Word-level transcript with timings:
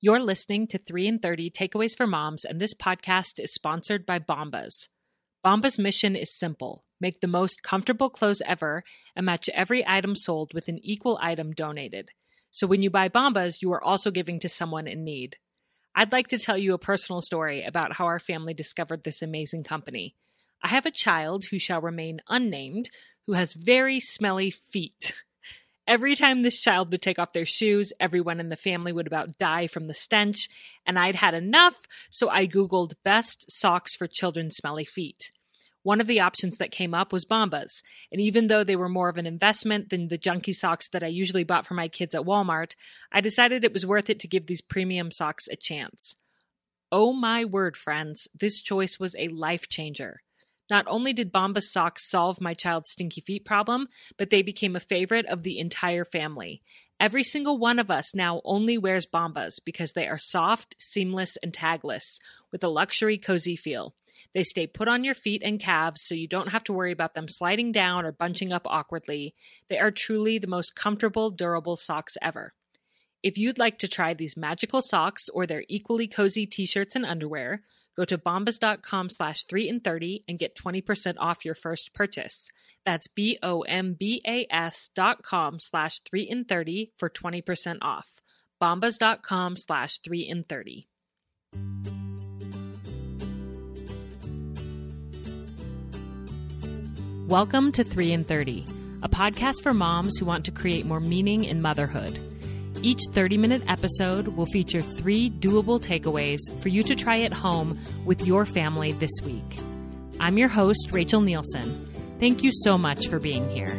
You're 0.00 0.20
listening 0.20 0.68
to 0.68 0.78
3 0.78 1.08
in 1.08 1.18
30 1.18 1.50
Takeaways 1.50 1.96
for 1.96 2.06
Moms, 2.06 2.44
and 2.44 2.60
this 2.60 2.72
podcast 2.72 3.40
is 3.40 3.52
sponsored 3.52 4.06
by 4.06 4.20
Bombas. 4.20 4.86
Bombas' 5.44 5.76
mission 5.76 6.14
is 6.14 6.38
simple 6.38 6.84
make 7.00 7.20
the 7.20 7.26
most 7.26 7.64
comfortable 7.64 8.08
clothes 8.08 8.40
ever 8.46 8.84
and 9.16 9.26
match 9.26 9.48
every 9.48 9.84
item 9.88 10.14
sold 10.14 10.54
with 10.54 10.68
an 10.68 10.78
equal 10.84 11.18
item 11.20 11.50
donated. 11.50 12.10
So 12.52 12.64
when 12.68 12.80
you 12.80 12.90
buy 12.90 13.08
Bombas, 13.08 13.60
you 13.60 13.72
are 13.72 13.82
also 13.82 14.12
giving 14.12 14.38
to 14.38 14.48
someone 14.48 14.86
in 14.86 15.02
need. 15.02 15.36
I'd 15.96 16.12
like 16.12 16.28
to 16.28 16.38
tell 16.38 16.56
you 16.56 16.74
a 16.74 16.78
personal 16.78 17.20
story 17.20 17.64
about 17.64 17.96
how 17.96 18.06
our 18.06 18.20
family 18.20 18.54
discovered 18.54 19.02
this 19.02 19.20
amazing 19.20 19.64
company. 19.64 20.14
I 20.62 20.68
have 20.68 20.86
a 20.86 20.92
child 20.92 21.46
who 21.46 21.58
shall 21.58 21.80
remain 21.80 22.20
unnamed 22.28 22.88
who 23.26 23.32
has 23.32 23.52
very 23.52 23.98
smelly 23.98 24.52
feet. 24.52 25.14
Every 25.88 26.14
time 26.14 26.42
this 26.42 26.60
child 26.60 26.90
would 26.90 27.00
take 27.00 27.18
off 27.18 27.32
their 27.32 27.46
shoes, 27.46 27.94
everyone 27.98 28.40
in 28.40 28.50
the 28.50 28.56
family 28.56 28.92
would 28.92 29.06
about 29.06 29.38
die 29.38 29.66
from 29.66 29.86
the 29.86 29.94
stench, 29.94 30.50
and 30.84 30.98
I'd 30.98 31.14
had 31.14 31.32
enough, 31.32 31.76
so 32.10 32.28
I 32.28 32.46
Googled 32.46 32.92
best 33.06 33.50
socks 33.50 33.96
for 33.96 34.06
children's 34.06 34.56
smelly 34.56 34.84
feet. 34.84 35.32
One 35.82 36.02
of 36.02 36.06
the 36.06 36.20
options 36.20 36.58
that 36.58 36.72
came 36.72 36.92
up 36.92 37.10
was 37.10 37.24
Bombas, 37.24 37.82
and 38.12 38.20
even 38.20 38.48
though 38.48 38.64
they 38.64 38.76
were 38.76 38.90
more 38.90 39.08
of 39.08 39.16
an 39.16 39.26
investment 39.26 39.88
than 39.88 40.08
the 40.08 40.18
junky 40.18 40.54
socks 40.54 40.90
that 40.90 41.02
I 41.02 41.06
usually 41.06 41.42
bought 41.42 41.64
for 41.64 41.72
my 41.72 41.88
kids 41.88 42.14
at 42.14 42.26
Walmart, 42.26 42.72
I 43.10 43.22
decided 43.22 43.64
it 43.64 43.72
was 43.72 43.86
worth 43.86 44.10
it 44.10 44.20
to 44.20 44.28
give 44.28 44.46
these 44.46 44.60
premium 44.60 45.10
socks 45.10 45.48
a 45.50 45.56
chance. 45.56 46.16
Oh 46.92 47.14
my 47.14 47.46
word, 47.46 47.78
friends, 47.78 48.28
this 48.38 48.60
choice 48.60 48.98
was 49.00 49.16
a 49.18 49.28
life 49.28 49.70
changer. 49.70 50.20
Not 50.70 50.84
only 50.88 51.12
did 51.12 51.32
Bomba 51.32 51.60
socks 51.60 52.10
solve 52.10 52.40
my 52.40 52.54
child's 52.54 52.90
stinky 52.90 53.20
feet 53.20 53.44
problem, 53.44 53.88
but 54.16 54.30
they 54.30 54.42
became 54.42 54.76
a 54.76 54.80
favorite 54.80 55.26
of 55.26 55.42
the 55.42 55.58
entire 55.58 56.04
family. 56.04 56.62
Every 57.00 57.22
single 57.22 57.58
one 57.58 57.78
of 57.78 57.90
us 57.90 58.14
now 58.14 58.40
only 58.44 58.76
wears 58.76 59.06
Bombas 59.06 59.60
because 59.64 59.92
they 59.92 60.08
are 60.08 60.18
soft, 60.18 60.74
seamless, 60.78 61.36
and 61.42 61.52
tagless, 61.52 62.18
with 62.50 62.62
a 62.64 62.68
luxury, 62.68 63.18
cozy 63.18 63.56
feel. 63.56 63.94
They 64.34 64.42
stay 64.42 64.66
put 64.66 64.88
on 64.88 65.04
your 65.04 65.14
feet 65.14 65.42
and 65.44 65.60
calves 65.60 66.02
so 66.02 66.14
you 66.14 66.26
don't 66.26 66.50
have 66.50 66.64
to 66.64 66.72
worry 66.72 66.90
about 66.90 67.14
them 67.14 67.28
sliding 67.28 67.70
down 67.70 68.04
or 68.04 68.12
bunching 68.12 68.52
up 68.52 68.62
awkwardly. 68.66 69.34
They 69.68 69.78
are 69.78 69.92
truly 69.92 70.38
the 70.38 70.48
most 70.48 70.74
comfortable, 70.74 71.30
durable 71.30 71.76
socks 71.76 72.16
ever. 72.20 72.52
If 73.22 73.38
you'd 73.38 73.58
like 73.58 73.78
to 73.78 73.88
try 73.88 74.14
these 74.14 74.36
magical 74.36 74.82
socks 74.82 75.28
or 75.32 75.46
their 75.46 75.64
equally 75.68 76.08
cozy 76.08 76.46
t-shirts 76.46 76.96
and 76.96 77.06
underwear, 77.06 77.62
Go 77.98 78.04
to 78.04 78.16
bombas.com 78.16 79.10
slash 79.10 79.44
3 79.46 79.68
and 79.68 79.82
30 79.82 80.22
and 80.28 80.38
get 80.38 80.54
20% 80.54 81.16
off 81.18 81.44
your 81.44 81.56
first 81.56 81.92
purchase. 81.92 82.48
That's 82.86 83.08
B-O-M-B-A-S 83.08 84.90
dot 84.94 85.24
com 85.24 85.58
slash 85.58 86.00
3 86.08 86.28
and 86.30 86.46
30 86.46 86.92
for 86.96 87.10
20% 87.10 87.78
off. 87.82 88.20
bombas.com 88.62 89.56
slash 89.56 89.98
3 89.98 90.28
and 90.28 90.48
30. 90.48 90.86
Welcome 97.26 97.72
to 97.72 97.82
3 97.82 98.12
and 98.12 98.28
30, 98.28 98.64
a 99.02 99.08
podcast 99.08 99.64
for 99.64 99.74
moms 99.74 100.18
who 100.18 100.24
want 100.24 100.44
to 100.44 100.52
create 100.52 100.86
more 100.86 101.00
meaning 101.00 101.42
in 101.42 101.60
motherhood. 101.60 102.27
Each 102.80 103.02
30 103.10 103.38
minute 103.38 103.62
episode 103.66 104.28
will 104.28 104.46
feature 104.46 104.80
three 104.80 105.30
doable 105.30 105.80
takeaways 105.80 106.38
for 106.62 106.68
you 106.68 106.84
to 106.84 106.94
try 106.94 107.22
at 107.22 107.32
home 107.32 107.76
with 108.04 108.24
your 108.24 108.46
family 108.46 108.92
this 108.92 109.10
week. 109.24 109.58
I'm 110.20 110.38
your 110.38 110.48
host, 110.48 110.90
Rachel 110.92 111.20
Nielsen. 111.20 111.88
Thank 112.20 112.44
you 112.44 112.52
so 112.52 112.78
much 112.78 113.08
for 113.08 113.18
being 113.18 113.50
here. 113.50 113.74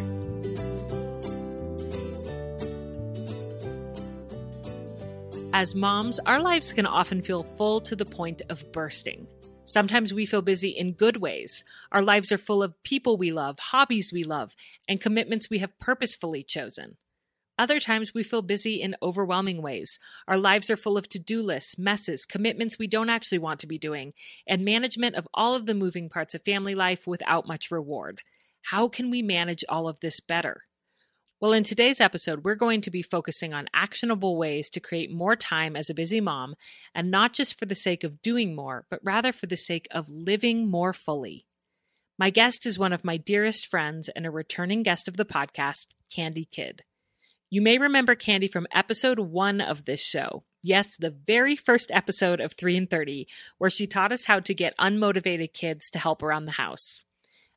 As 5.54 5.76
moms, 5.76 6.20
our 6.26 6.42
lives 6.42 6.74
can 6.74 6.86
often 6.86 7.22
feel 7.22 7.44
full 7.44 7.80
to 7.82 7.96
the 7.96 8.06
point 8.06 8.42
of 8.50 8.70
bursting. 8.74 9.28
Sometimes 9.64 10.14
we 10.14 10.26
feel 10.26 10.42
busy 10.42 10.70
in 10.70 10.92
good 10.92 11.18
ways. 11.18 11.64
Our 11.94 12.02
lives 12.02 12.34
are 12.34 12.38
full 12.38 12.62
of 12.62 12.82
people 12.84 13.16
we 13.16 13.32
love, 13.32 13.60
hobbies 13.60 14.12
we 14.12 14.24
love, 14.24 14.56
and 14.90 15.00
commitments 15.00 15.50
we 15.50 15.60
have 15.60 15.78
purposefully 15.80 16.44
chosen. 16.44 16.98
Other 17.60 17.82
times 17.82 18.14
we 18.14 18.24
feel 18.24 18.42
busy 18.42 18.82
in 18.82 18.96
overwhelming 19.04 19.62
ways. 19.62 20.00
Our 20.30 20.38
lives 20.38 20.70
are 20.70 20.78
full 20.78 20.98
of 20.98 21.10
to 21.10 21.20
do 21.20 21.42
lists, 21.42 21.78
messes, 21.78 22.26
commitments 22.26 22.80
we 22.80 22.88
don't 22.88 23.10
actually 23.10 23.40
want 23.40 23.60
to 23.60 23.68
be 23.68 23.78
doing, 23.78 24.14
and 24.48 24.64
management 24.64 25.16
of 25.18 25.28
all 25.34 25.56
of 25.56 25.66
the 25.66 25.74
moving 25.74 26.08
parts 26.08 26.34
of 26.34 26.42
family 26.42 26.74
life 26.74 27.06
without 27.06 27.50
much 27.50 27.70
reward. 27.70 28.22
How 28.68 28.88
can 28.88 29.10
we 29.10 29.22
manage 29.22 29.66
all 29.68 29.90
of 29.90 30.00
this 30.00 30.22
better? 30.22 30.62
Well, 31.42 31.52
in 31.52 31.64
today's 31.64 32.00
episode, 32.00 32.46
we're 32.46 32.56
going 32.56 32.80
to 32.80 32.92
be 32.92 33.02
focusing 33.02 33.54
on 33.54 33.68
actionable 33.74 34.38
ways 34.38 34.70
to 34.70 34.80
create 34.80 35.12
more 35.12 35.36
time 35.36 35.76
as 35.76 35.90
a 35.90 35.94
busy 35.94 36.22
mom, 36.22 36.56
and 36.96 37.12
not 37.12 37.34
just 37.34 37.60
for 37.60 37.66
the 37.66 37.76
sake 37.76 38.06
of 38.06 38.22
doing 38.22 38.56
more, 38.56 38.86
but 38.90 39.02
rather 39.04 39.34
for 39.34 39.48
the 39.48 39.58
sake 39.58 39.88
of 39.92 40.10
living 40.10 40.72
more 40.72 40.94
fully. 40.94 41.46
My 42.18 42.30
guest 42.30 42.66
is 42.66 42.80
one 42.80 42.94
of 42.94 43.04
my 43.04 43.18
dearest 43.18 43.68
friends 43.68 44.10
and 44.16 44.26
a 44.26 44.32
returning 44.32 44.82
guest 44.82 45.10
of 45.10 45.18
the 45.18 45.26
podcast, 45.26 45.88
Candi 46.10 46.50
Kidd. 46.50 46.84
You 47.52 47.64
may 47.64 47.80
remember 47.80 48.16
Candi 48.16 48.52
from 48.52 48.68
episode 48.72 49.18
one 49.18 49.60
of 49.60 49.86
this 49.86 50.00
show. 50.00 50.44
Yes, 50.62 50.96
the 50.96 51.10
very 51.10 51.56
first 51.56 51.90
episode 51.92 52.40
of 52.40 52.54
3 52.54 52.78
in 52.78 52.86
30, 52.86 53.28
where 53.58 53.72
she 53.72 53.88
taught 53.88 54.12
us 54.12 54.26
how 54.26 54.40
to 54.42 54.54
get 54.54 54.78
unmotivated 54.78 55.54
kids 55.54 55.90
to 55.90 56.00
help 56.00 56.22
around 56.22 56.46
the 56.46 56.52
house. 56.52 57.06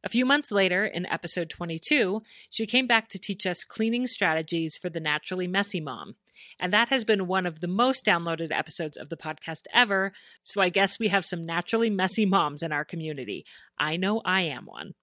A 0.03 0.09
few 0.09 0.25
months 0.25 0.51
later, 0.51 0.87
in 0.87 1.05
episode 1.05 1.51
22, 1.51 2.23
she 2.49 2.65
came 2.65 2.87
back 2.87 3.11
to 3.11 3.19
teach 3.19 3.45
us 3.45 3.65
cleaning 3.65 4.07
strategies 4.07 4.79
for 4.79 4.89
the 4.89 4.99
naturally 4.99 5.47
messy 5.47 5.79
mom. 5.79 6.15
And 6.59 6.73
that 6.73 6.89
has 6.89 7.05
been 7.05 7.27
one 7.27 7.45
of 7.45 7.61
the 7.61 7.69
most 7.69 8.07
downloaded 8.07 8.51
episodes 8.51 8.97
of 8.97 9.11
the 9.11 9.17
podcast 9.19 9.65
ever. 9.75 10.15
So 10.43 10.63
I 10.63 10.71
guess 10.71 10.99
we 10.99 11.09
have 11.09 11.27
some 11.27 11.45
naturally 11.45 11.91
messy 11.91 12.25
moms 12.25 12.63
in 12.63 12.73
our 12.73 12.87
community. 12.87 13.45
I 13.79 13.99
know 13.99 14.23
I 14.25 14.41
am 14.43 14.65
one. 14.65 14.95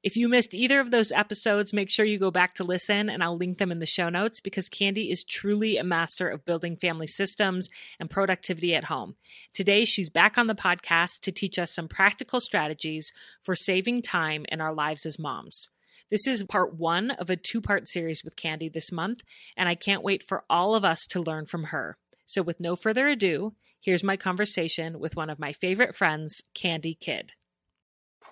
If 0.00 0.16
you 0.16 0.28
missed 0.28 0.54
either 0.54 0.78
of 0.78 0.92
those 0.92 1.10
episodes, 1.10 1.72
make 1.72 1.90
sure 1.90 2.04
you 2.04 2.18
go 2.18 2.30
back 2.30 2.54
to 2.54 2.64
listen, 2.64 3.10
and 3.10 3.20
I'll 3.20 3.36
link 3.36 3.58
them 3.58 3.72
in 3.72 3.80
the 3.80 3.86
show 3.86 4.08
notes 4.08 4.40
because 4.40 4.68
Candi 4.68 5.10
is 5.10 5.24
truly 5.24 5.76
a 5.76 5.82
master 5.82 6.28
of 6.28 6.44
building 6.44 6.76
family 6.76 7.08
systems 7.08 7.68
and 7.98 8.08
productivity 8.08 8.76
at 8.76 8.84
home. 8.84 9.16
Today, 9.52 9.84
she's 9.84 10.08
back 10.08 10.38
on 10.38 10.46
the 10.46 10.54
podcast 10.54 11.20
to 11.22 11.32
teach 11.32 11.58
us 11.58 11.74
some 11.74 11.88
practical 11.88 12.38
strategies 12.38 13.12
for 13.42 13.56
saving 13.56 14.02
time 14.02 14.46
in 14.50 14.60
our 14.60 14.72
lives 14.72 15.04
as 15.04 15.18
moms. 15.18 15.68
This 16.10 16.28
is 16.28 16.44
part 16.44 16.76
one 16.76 17.10
of 17.10 17.28
a 17.28 17.36
two 17.36 17.60
part 17.60 17.88
series 17.88 18.22
with 18.22 18.36
Candi 18.36 18.72
this 18.72 18.92
month, 18.92 19.22
and 19.56 19.68
I 19.68 19.74
can't 19.74 20.04
wait 20.04 20.22
for 20.22 20.44
all 20.48 20.76
of 20.76 20.84
us 20.84 21.06
to 21.08 21.20
learn 21.20 21.46
from 21.46 21.64
her. 21.64 21.98
So, 22.24 22.40
with 22.40 22.60
no 22.60 22.76
further 22.76 23.08
ado, 23.08 23.54
here's 23.80 24.04
my 24.04 24.16
conversation 24.16 25.00
with 25.00 25.16
one 25.16 25.28
of 25.28 25.40
my 25.40 25.52
favorite 25.52 25.96
friends, 25.96 26.40
Candi 26.54 26.98
Kidd. 26.98 27.32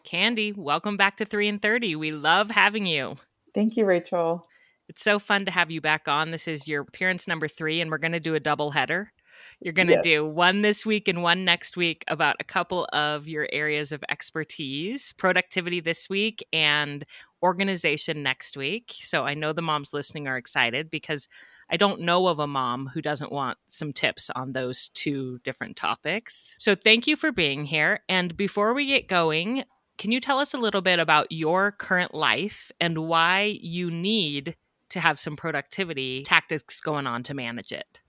Candi, 0.06 0.56
welcome 0.56 0.96
back 0.96 1.16
to 1.16 1.24
3 1.24 1.48
in 1.48 1.58
30. 1.58 1.96
We 1.96 2.12
love 2.12 2.50
having 2.50 2.86
you. 2.86 3.16
Thank 3.54 3.76
you, 3.76 3.84
Rachel. 3.84 4.46
It's 4.88 5.02
so 5.02 5.18
fun 5.18 5.44
to 5.46 5.50
have 5.50 5.70
you 5.70 5.80
back 5.80 6.06
on. 6.06 6.30
This 6.30 6.46
is 6.46 6.68
your 6.68 6.82
appearance 6.82 7.26
number 7.26 7.48
three, 7.48 7.80
and 7.80 7.90
we're 7.90 7.98
going 7.98 8.12
to 8.12 8.20
do 8.20 8.36
a 8.36 8.40
double 8.40 8.70
header. 8.70 9.12
You're 9.60 9.72
going 9.72 9.88
to 9.88 9.94
yes. 9.94 10.04
do 10.04 10.24
one 10.24 10.62
this 10.62 10.86
week 10.86 11.08
and 11.08 11.22
one 11.22 11.44
next 11.44 11.76
week 11.76 12.04
about 12.08 12.36
a 12.38 12.44
couple 12.44 12.86
of 12.92 13.26
your 13.26 13.48
areas 13.52 13.90
of 13.90 14.04
expertise 14.08 15.12
productivity 15.12 15.80
this 15.80 16.08
week 16.08 16.46
and 16.52 17.04
organization 17.42 18.22
next 18.22 18.56
week. 18.56 18.94
So 19.00 19.24
I 19.24 19.34
know 19.34 19.52
the 19.52 19.62
moms 19.62 19.92
listening 19.92 20.28
are 20.28 20.36
excited 20.36 20.90
because 20.90 21.26
I 21.70 21.76
don't 21.76 22.02
know 22.02 22.28
of 22.28 22.38
a 22.38 22.46
mom 22.46 22.88
who 22.88 23.02
doesn't 23.02 23.32
want 23.32 23.58
some 23.66 23.92
tips 23.92 24.30
on 24.30 24.52
those 24.52 24.90
two 24.90 25.40
different 25.42 25.76
topics. 25.76 26.56
So 26.60 26.74
thank 26.74 27.06
you 27.06 27.16
for 27.16 27.32
being 27.32 27.64
here. 27.64 28.00
And 28.08 28.36
before 28.36 28.72
we 28.74 28.86
get 28.86 29.08
going, 29.08 29.64
can 29.98 30.12
you 30.12 30.20
tell 30.20 30.38
us 30.38 30.54
a 30.54 30.58
little 30.58 30.82
bit 30.82 30.98
about 30.98 31.30
your 31.30 31.72
current 31.72 32.14
life 32.14 32.70
and 32.80 32.98
why 33.06 33.58
you 33.60 33.90
need 33.90 34.56
to 34.90 35.00
have 35.00 35.18
some 35.18 35.36
productivity 35.36 36.22
tactics 36.22 36.80
going 36.80 37.06
on 37.06 37.22
to 37.24 37.34
manage 37.34 37.72
it? 37.72 38.00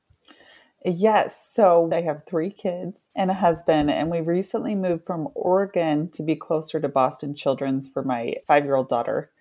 Yes. 0.86 1.52
So 1.54 1.90
I 1.92 2.02
have 2.02 2.24
three 2.26 2.52
kids 2.52 3.02
and 3.16 3.32
a 3.32 3.34
husband, 3.34 3.90
and 3.90 4.10
we 4.10 4.22
recently 4.22 4.76
moved 4.76 5.06
from 5.06 5.28
Oregon 5.34 6.10
to 6.12 6.24
be 6.24 6.36
closer 6.36 6.80
to 6.80 6.88
Boston 6.88 7.34
Children's 7.34 7.88
for 7.88 8.04
my 8.04 8.36
five 8.48 8.64
year 8.64 8.76
old 8.76 8.90
daughter. 8.90 9.32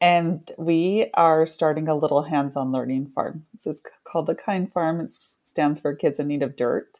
And 0.00 0.50
we 0.56 1.10
are 1.14 1.44
starting 1.44 1.88
a 1.88 1.96
little 1.96 2.22
hands 2.22 2.56
on 2.56 2.72
learning 2.72 3.12
farm. 3.14 3.44
So 3.58 3.72
it's 3.72 3.82
called 4.04 4.26
the 4.26 4.34
Kind 4.34 4.72
Farm. 4.72 5.00
It 5.00 5.10
stands 5.10 5.80
for 5.80 5.94
Kids 5.94 6.18
in 6.18 6.28
Need 6.28 6.42
of 6.42 6.56
Dirt. 6.56 6.99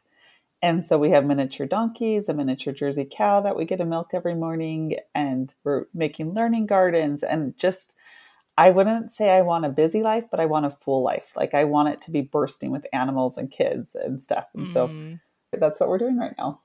And 0.63 0.85
so 0.85 0.97
we 0.97 1.09
have 1.09 1.25
miniature 1.25 1.65
donkeys, 1.65 2.29
a 2.29 2.33
miniature 2.33 2.73
Jersey 2.73 3.07
cow 3.09 3.41
that 3.41 3.55
we 3.55 3.65
get 3.65 3.81
a 3.81 3.85
milk 3.85 4.11
every 4.13 4.35
morning, 4.35 4.97
and 5.15 5.53
we're 5.63 5.85
making 5.93 6.33
learning 6.33 6.67
gardens 6.67 7.23
and 7.23 7.57
just 7.57 7.93
I 8.57 8.69
wouldn't 8.69 9.11
say 9.11 9.29
I 9.29 9.41
want 9.41 9.65
a 9.65 9.69
busy 9.69 10.03
life, 10.03 10.25
but 10.29 10.39
I 10.39 10.45
want 10.45 10.65
a 10.65 10.77
full 10.83 11.01
life. 11.01 11.31
Like 11.35 11.53
I 11.53 11.63
want 11.63 11.89
it 11.89 12.01
to 12.01 12.11
be 12.11 12.21
bursting 12.21 12.71
with 12.71 12.85
animals 12.93 13.37
and 13.37 13.49
kids 13.49 13.95
and 13.95 14.21
stuff. 14.21 14.45
And 14.53 14.67
mm. 14.67 14.73
so 14.73 15.19
that's 15.57 15.79
what 15.79 15.89
we're 15.89 15.97
doing 15.97 16.17
right 16.17 16.35
now. 16.37 16.59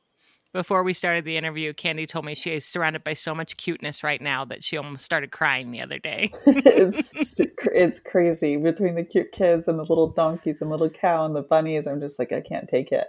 Before 0.56 0.82
we 0.82 0.94
started 0.94 1.26
the 1.26 1.36
interview, 1.36 1.74
Candi 1.74 2.08
told 2.08 2.24
me 2.24 2.34
she 2.34 2.54
is 2.54 2.64
surrounded 2.64 3.04
by 3.04 3.12
so 3.12 3.34
much 3.34 3.58
cuteness 3.58 4.02
right 4.02 4.22
now 4.22 4.46
that 4.46 4.64
she 4.64 4.78
almost 4.78 5.04
started 5.04 5.30
crying 5.30 5.70
the 5.70 5.82
other 5.82 5.98
day. 5.98 6.32
it's 6.46 7.38
it's 7.74 8.00
crazy 8.00 8.56
between 8.56 8.94
the 8.94 9.04
cute 9.04 9.32
kids 9.32 9.68
and 9.68 9.78
the 9.78 9.82
little 9.82 10.08
donkeys 10.08 10.56
and 10.62 10.70
little 10.70 10.88
cow 10.88 11.26
and 11.26 11.36
the 11.36 11.42
bunnies. 11.42 11.86
I'm 11.86 12.00
just 12.00 12.18
like 12.18 12.32
I 12.32 12.40
can't 12.40 12.70
take 12.70 12.90
it. 12.90 13.06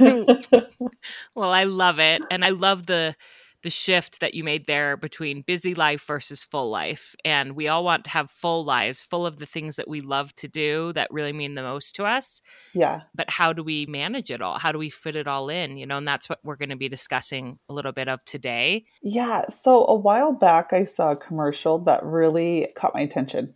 well, 1.34 1.50
I 1.50 1.64
love 1.64 1.98
it, 1.98 2.22
and 2.30 2.42
I 2.42 2.48
love 2.48 2.86
the 2.86 3.14
the 3.62 3.70
shift 3.70 4.20
that 4.20 4.34
you 4.34 4.44
made 4.44 4.66
there 4.66 4.96
between 4.96 5.42
busy 5.42 5.74
life 5.74 6.04
versus 6.06 6.44
full 6.44 6.70
life. 6.70 7.16
And 7.24 7.52
we 7.52 7.68
all 7.68 7.84
want 7.84 8.04
to 8.04 8.10
have 8.10 8.30
full 8.30 8.64
lives, 8.64 9.02
full 9.02 9.26
of 9.26 9.38
the 9.38 9.46
things 9.46 9.76
that 9.76 9.88
we 9.88 10.00
love 10.00 10.34
to 10.36 10.48
do 10.48 10.92
that 10.92 11.10
really 11.10 11.32
mean 11.32 11.54
the 11.54 11.62
most 11.62 11.94
to 11.96 12.04
us. 12.04 12.40
Yeah. 12.72 13.02
But 13.14 13.30
how 13.30 13.52
do 13.52 13.64
we 13.64 13.86
manage 13.86 14.30
it 14.30 14.40
all? 14.40 14.58
How 14.58 14.70
do 14.70 14.78
we 14.78 14.90
fit 14.90 15.16
it 15.16 15.26
all 15.26 15.48
in? 15.48 15.76
You 15.76 15.86
know, 15.86 15.98
and 15.98 16.06
that's 16.06 16.28
what 16.28 16.38
we're 16.44 16.56
going 16.56 16.68
to 16.68 16.76
be 16.76 16.88
discussing 16.88 17.58
a 17.68 17.74
little 17.74 17.92
bit 17.92 18.08
of 18.08 18.24
today. 18.24 18.84
Yeah. 19.02 19.48
So 19.48 19.84
a 19.86 19.94
while 19.94 20.32
back, 20.32 20.72
I 20.72 20.84
saw 20.84 21.12
a 21.12 21.16
commercial 21.16 21.78
that 21.80 22.04
really 22.04 22.68
caught 22.76 22.94
my 22.94 23.00
attention. 23.00 23.54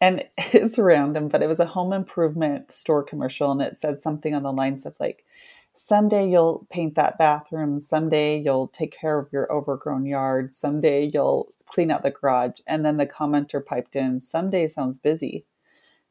And 0.00 0.24
it's 0.38 0.78
random, 0.78 1.28
but 1.28 1.42
it 1.42 1.46
was 1.46 1.60
a 1.60 1.66
home 1.66 1.92
improvement 1.92 2.72
store 2.72 3.02
commercial. 3.02 3.52
And 3.52 3.60
it 3.60 3.78
said 3.78 4.00
something 4.00 4.34
on 4.34 4.42
the 4.42 4.52
lines 4.52 4.86
of 4.86 4.94
like, 4.98 5.24
someday 5.74 6.28
you'll 6.28 6.66
paint 6.70 6.94
that 6.94 7.18
bathroom. 7.18 7.80
Someday 7.80 8.40
you'll 8.40 8.68
take 8.68 8.96
care 8.96 9.18
of 9.18 9.32
your 9.32 9.50
overgrown 9.52 10.06
yard. 10.06 10.54
Someday 10.54 11.10
you'll 11.12 11.52
clean 11.66 11.90
out 11.90 12.02
the 12.02 12.10
garage 12.10 12.60
and 12.66 12.84
then 12.84 12.98
the 12.98 13.06
commenter 13.06 13.64
piped 13.64 13.96
in 13.96 14.20
someday 14.20 14.66
sounds 14.66 14.98
busy. 14.98 15.44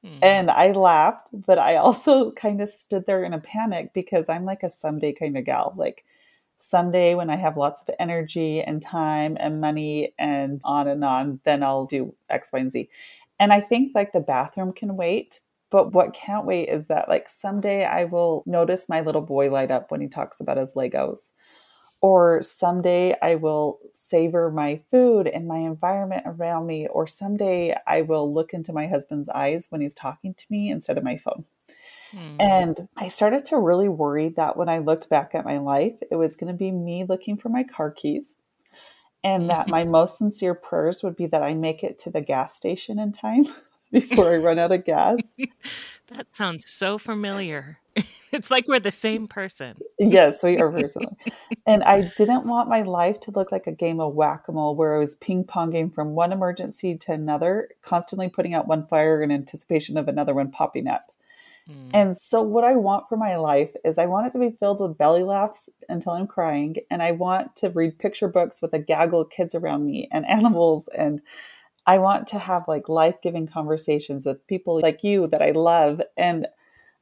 Mm. 0.03 0.17
and 0.23 0.49
i 0.49 0.71
laughed 0.71 1.27
but 1.31 1.59
i 1.59 1.75
also 1.75 2.31
kind 2.45 2.59
of 2.59 2.69
stood 2.71 3.05
there 3.05 3.23
in 3.23 3.33
a 3.33 3.39
panic 3.39 3.93
because 3.93 4.29
i'm 4.29 4.45
like 4.45 4.63
a 4.63 4.69
someday 4.71 5.13
kind 5.13 5.37
of 5.37 5.45
gal. 5.45 5.75
Like 5.77 6.03
someday 6.57 7.13
when 7.13 7.29
i 7.29 7.35
have 7.35 7.55
lots 7.55 7.81
of 7.81 7.93
energy 7.99 8.61
and 8.61 8.81
time 8.81 9.37
and 9.39 9.61
money 9.61 10.15
and 10.17 10.59
on 10.63 10.87
and 10.87 11.03
on 11.05 11.39
then 11.43 11.61
i'll 11.61 11.85
do 11.85 12.15
x 12.31 12.49
y 12.51 12.59
and 12.59 12.71
z. 12.71 12.89
And 13.39 13.53
i 13.53 13.61
think 13.61 13.91
like 13.93 14.11
the 14.11 14.19
bathroom 14.19 14.73
can 14.73 14.97
wait 14.97 15.39
but 15.71 15.93
what 15.93 16.13
can't 16.13 16.45
wait 16.45 16.69
is 16.69 16.85
that 16.87 17.09
like 17.09 17.27
someday 17.29 17.85
I 17.85 18.03
will 18.03 18.43
notice 18.45 18.89
my 18.89 19.01
little 19.01 19.21
boy 19.21 19.49
light 19.49 19.71
up 19.71 19.89
when 19.89 20.01
he 20.01 20.07
talks 20.07 20.39
about 20.39 20.57
his 20.57 20.73
Legos. 20.73 21.31
Or 22.01 22.43
someday 22.43 23.15
I 23.21 23.35
will 23.35 23.79
savor 23.93 24.51
my 24.51 24.81
food 24.91 25.27
and 25.27 25.47
my 25.47 25.59
environment 25.59 26.23
around 26.25 26.67
me. 26.67 26.87
Or 26.87 27.07
someday 27.07 27.75
I 27.87 28.01
will 28.01 28.33
look 28.33 28.53
into 28.53 28.73
my 28.73 28.87
husband's 28.87 29.29
eyes 29.29 29.67
when 29.69 29.81
he's 29.81 29.93
talking 29.93 30.33
to 30.33 30.45
me 30.49 30.69
instead 30.69 30.97
of 30.97 31.03
my 31.03 31.15
phone. 31.15 31.45
Hmm. 32.11 32.35
And 32.39 32.87
I 32.97 33.07
started 33.07 33.45
to 33.45 33.57
really 33.57 33.87
worry 33.87 34.29
that 34.29 34.57
when 34.57 34.67
I 34.67 34.79
looked 34.79 35.09
back 35.09 35.35
at 35.35 35.45
my 35.45 35.59
life, 35.59 35.95
it 36.09 36.15
was 36.15 36.35
going 36.35 36.51
to 36.51 36.57
be 36.57 36.71
me 36.71 37.05
looking 37.07 37.37
for 37.37 37.49
my 37.49 37.63
car 37.63 37.91
keys. 37.91 38.37
And 39.23 39.51
that 39.51 39.67
my 39.67 39.83
most 39.83 40.17
sincere 40.17 40.55
prayers 40.55 41.03
would 41.03 41.15
be 41.15 41.27
that 41.27 41.43
I 41.43 41.53
make 41.53 41.83
it 41.83 41.99
to 41.99 42.09
the 42.09 42.21
gas 42.21 42.55
station 42.55 42.97
in 42.97 43.11
time 43.11 43.45
before 44.09 44.33
I 44.33 44.37
run 44.37 44.59
out 44.59 44.71
of 44.71 44.85
gas. 44.85 45.19
that 46.07 46.33
sounds 46.33 46.69
so 46.69 46.97
familiar. 46.97 47.79
It's 48.33 48.49
like 48.49 48.65
we're 48.65 48.79
the 48.79 48.91
same 48.91 49.27
person. 49.27 49.75
yes, 49.99 50.41
we 50.41 50.57
are 50.57 50.87
similar. 50.87 51.11
and 51.65 51.83
I 51.83 52.13
didn't 52.15 52.45
want 52.45 52.69
my 52.69 52.83
life 52.83 53.19
to 53.21 53.31
look 53.31 53.51
like 53.51 53.67
a 53.67 53.73
game 53.73 53.99
of 53.99 54.13
whack 54.13 54.47
a 54.47 54.53
mole 54.53 54.73
where 54.73 54.95
I 54.95 54.99
was 54.99 55.15
ping 55.15 55.43
ponging 55.43 55.93
from 55.93 56.15
one 56.15 56.31
emergency 56.31 56.95
to 56.95 57.11
another, 57.11 57.67
constantly 57.81 58.29
putting 58.29 58.53
out 58.53 58.69
one 58.69 58.87
fire 58.87 59.21
in 59.21 59.31
anticipation 59.31 59.97
of 59.97 60.07
another 60.07 60.33
one 60.33 60.49
popping 60.49 60.87
up. 60.87 61.11
Mm. 61.69 61.89
And 61.93 62.17
so, 62.17 62.41
what 62.41 62.63
I 62.63 62.77
want 62.77 63.09
for 63.09 63.17
my 63.17 63.35
life 63.35 63.71
is 63.83 63.97
I 63.97 64.05
want 64.05 64.27
it 64.27 64.31
to 64.31 64.39
be 64.39 64.55
filled 64.57 64.79
with 64.79 64.97
belly 64.97 65.23
laughs 65.23 65.67
until 65.89 66.13
I'm 66.13 66.25
crying. 66.25 66.77
And 66.89 67.03
I 67.03 67.11
want 67.11 67.57
to 67.57 67.69
read 67.69 67.99
picture 67.99 68.29
books 68.29 68.61
with 68.61 68.73
a 68.73 68.79
gaggle 68.79 69.19
of 69.19 69.29
kids 69.29 69.55
around 69.55 69.85
me 69.85 70.07
and 70.09 70.25
animals 70.25 70.87
and 70.97 71.21
I 71.85 71.97
want 71.97 72.27
to 72.27 72.39
have 72.39 72.67
like 72.67 72.89
life 72.89 73.15
giving 73.23 73.47
conversations 73.47 74.25
with 74.25 74.45
people 74.47 74.79
like 74.81 75.03
you 75.03 75.27
that 75.27 75.41
I 75.41 75.51
love. 75.51 76.01
And 76.17 76.47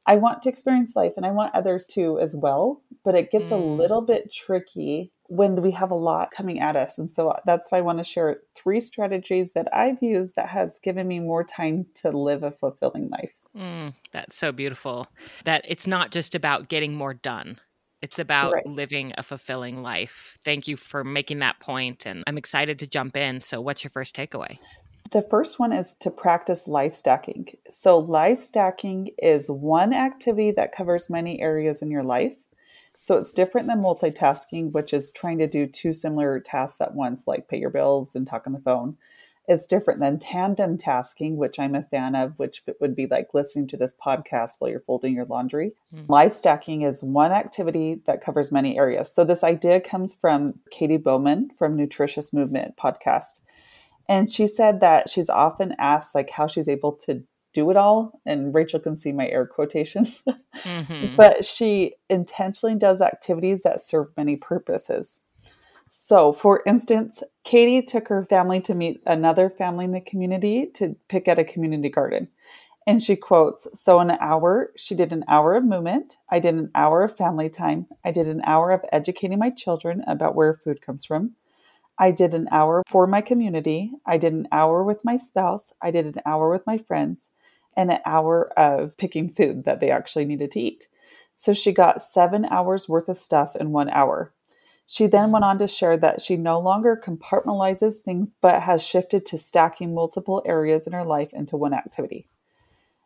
I 0.06 0.16
want 0.16 0.42
to 0.42 0.48
experience 0.48 0.96
life 0.96 1.12
and 1.16 1.26
I 1.26 1.30
want 1.30 1.54
others 1.54 1.86
to 1.88 2.18
as 2.18 2.34
well. 2.34 2.82
But 3.04 3.14
it 3.14 3.30
gets 3.30 3.50
mm. 3.50 3.52
a 3.52 3.56
little 3.56 4.00
bit 4.00 4.32
tricky 4.32 5.12
when 5.28 5.62
we 5.62 5.70
have 5.70 5.90
a 5.90 5.96
lot 5.96 6.32
coming 6.32 6.60
at 6.60 6.74
us. 6.74 6.98
And 6.98 7.08
so 7.10 7.32
that's 7.46 7.70
why 7.70 7.78
I 7.78 7.82
want 7.82 7.98
to 7.98 8.04
share 8.04 8.40
three 8.56 8.80
strategies 8.80 9.52
that 9.52 9.72
I've 9.72 10.02
used 10.02 10.34
that 10.34 10.48
has 10.48 10.80
given 10.82 11.06
me 11.06 11.20
more 11.20 11.44
time 11.44 11.86
to 11.96 12.10
live 12.10 12.42
a 12.42 12.50
fulfilling 12.50 13.10
life. 13.10 13.32
Mm, 13.56 13.94
that's 14.12 14.36
so 14.36 14.50
beautiful. 14.50 15.06
That 15.44 15.64
it's 15.68 15.86
not 15.86 16.10
just 16.10 16.34
about 16.34 16.68
getting 16.68 16.94
more 16.94 17.14
done. 17.14 17.60
It's 18.02 18.18
about 18.18 18.54
right. 18.54 18.66
living 18.66 19.12
a 19.18 19.22
fulfilling 19.22 19.82
life. 19.82 20.38
Thank 20.44 20.66
you 20.66 20.76
for 20.76 21.04
making 21.04 21.40
that 21.40 21.60
point, 21.60 22.06
and 22.06 22.24
I'm 22.26 22.38
excited 22.38 22.78
to 22.78 22.86
jump 22.86 23.16
in. 23.16 23.40
So, 23.40 23.60
what's 23.60 23.84
your 23.84 23.90
first 23.90 24.16
takeaway? 24.16 24.58
The 25.10 25.22
first 25.22 25.58
one 25.58 25.72
is 25.72 25.92
to 25.94 26.10
practice 26.10 26.68
life 26.68 26.94
stacking. 26.94 27.56
So, 27.68 27.98
life 27.98 28.40
stacking 28.40 29.10
is 29.18 29.50
one 29.50 29.92
activity 29.92 30.52
that 30.52 30.74
covers 30.74 31.10
many 31.10 31.40
areas 31.40 31.82
in 31.82 31.90
your 31.90 32.04
life. 32.04 32.36
So, 32.98 33.18
it's 33.18 33.32
different 33.32 33.66
than 33.66 33.82
multitasking, 33.82 34.72
which 34.72 34.94
is 34.94 35.12
trying 35.12 35.38
to 35.38 35.46
do 35.46 35.66
two 35.66 35.92
similar 35.92 36.40
tasks 36.40 36.80
at 36.80 36.94
once, 36.94 37.26
like 37.26 37.48
pay 37.48 37.58
your 37.58 37.70
bills 37.70 38.14
and 38.14 38.26
talk 38.26 38.46
on 38.46 38.52
the 38.52 38.60
phone. 38.60 38.96
It's 39.50 39.66
different 39.66 39.98
than 39.98 40.20
tandem 40.20 40.78
tasking, 40.78 41.36
which 41.36 41.58
I'm 41.58 41.74
a 41.74 41.82
fan 41.82 42.14
of, 42.14 42.38
which 42.38 42.62
would 42.80 42.94
be 42.94 43.08
like 43.08 43.34
listening 43.34 43.66
to 43.66 43.76
this 43.76 43.96
podcast 44.00 44.52
while 44.60 44.70
you're 44.70 44.78
folding 44.78 45.12
your 45.12 45.24
laundry. 45.24 45.72
Mm. 45.92 46.08
Life 46.08 46.34
stacking 46.34 46.82
is 46.82 47.02
one 47.02 47.32
activity 47.32 48.00
that 48.06 48.20
covers 48.20 48.52
many 48.52 48.78
areas. 48.78 49.12
So 49.12 49.24
this 49.24 49.42
idea 49.42 49.80
comes 49.80 50.14
from 50.14 50.54
Katy 50.70 50.98
Bowman 50.98 51.50
from 51.58 51.76
Nutritious 51.76 52.32
Movement 52.32 52.76
podcast. 52.76 53.40
And 54.08 54.30
she 54.30 54.46
said 54.46 54.78
that 54.82 55.10
she's 55.10 55.28
often 55.28 55.74
asked 55.80 56.14
like 56.14 56.30
how 56.30 56.46
she's 56.46 56.68
able 56.68 56.92
to 57.06 57.20
do 57.52 57.68
it 57.72 57.76
all 57.76 58.20
and 58.24 58.54
Rachel 58.54 58.78
can 58.78 58.96
see 58.96 59.10
my 59.10 59.26
air 59.26 59.46
quotations. 59.46 60.22
Mm-hmm. 60.64 61.16
but 61.16 61.44
she 61.44 61.94
intentionally 62.10 62.74
does 62.74 63.00
activities 63.00 63.62
that 63.62 63.82
serve 63.82 64.08
many 64.16 64.36
purposes. 64.36 65.20
So, 65.92 66.32
for 66.32 66.62
instance, 66.66 67.20
Katy 67.42 67.82
took 67.82 68.06
her 68.06 68.24
family 68.24 68.60
to 68.60 68.76
meet 68.76 69.02
another 69.06 69.50
family 69.50 69.84
in 69.84 69.90
the 69.90 70.00
community 70.00 70.66
to 70.74 70.94
pick 71.08 71.26
at 71.26 71.40
a 71.40 71.44
community 71.44 71.88
garden. 71.88 72.28
And 72.86 73.02
she 73.02 73.16
quotes 73.16 73.66
So, 73.74 74.00
in 74.00 74.08
an 74.10 74.18
hour, 74.20 74.70
she 74.76 74.94
did 74.94 75.12
an 75.12 75.24
hour 75.26 75.56
of 75.56 75.64
movement. 75.64 76.16
I 76.30 76.38
did 76.38 76.54
an 76.54 76.70
hour 76.76 77.02
of 77.02 77.16
family 77.16 77.48
time. 77.50 77.88
I 78.04 78.12
did 78.12 78.28
an 78.28 78.40
hour 78.46 78.70
of 78.70 78.84
educating 78.92 79.40
my 79.40 79.50
children 79.50 80.04
about 80.06 80.36
where 80.36 80.60
food 80.62 80.80
comes 80.80 81.04
from. 81.04 81.32
I 81.98 82.12
did 82.12 82.34
an 82.34 82.46
hour 82.52 82.84
for 82.88 83.08
my 83.08 83.20
community. 83.20 83.90
I 84.06 84.16
did 84.16 84.32
an 84.32 84.46
hour 84.52 84.84
with 84.84 85.04
my 85.04 85.16
spouse. 85.16 85.72
I 85.82 85.90
did 85.90 86.06
an 86.06 86.22
hour 86.24 86.52
with 86.52 86.64
my 86.68 86.78
friends 86.78 87.26
and 87.76 87.90
an 87.90 87.98
hour 88.06 88.56
of 88.56 88.96
picking 88.96 89.28
food 89.28 89.64
that 89.64 89.80
they 89.80 89.90
actually 89.90 90.24
needed 90.24 90.52
to 90.52 90.60
eat. 90.60 90.86
So 91.34 91.52
she 91.52 91.72
got 91.72 92.00
seven 92.00 92.44
hours 92.44 92.88
worth 92.88 93.08
of 93.08 93.18
stuff 93.18 93.56
in 93.56 93.72
one 93.72 93.90
hour. 93.90 94.32
She 94.90 95.06
then 95.06 95.30
went 95.30 95.44
on 95.44 95.56
to 95.60 95.68
share 95.68 95.96
that 95.98 96.20
she 96.20 96.36
no 96.36 96.58
longer 96.58 97.00
compartmentalizes 97.00 97.98
things, 97.98 98.28
but 98.40 98.60
has 98.62 98.82
shifted 98.82 99.24
to 99.26 99.38
stacking 99.38 99.94
multiple 99.94 100.42
areas 100.44 100.84
in 100.84 100.92
her 100.94 101.04
life 101.04 101.32
into 101.32 101.56
one 101.56 101.72
activity. 101.72 102.26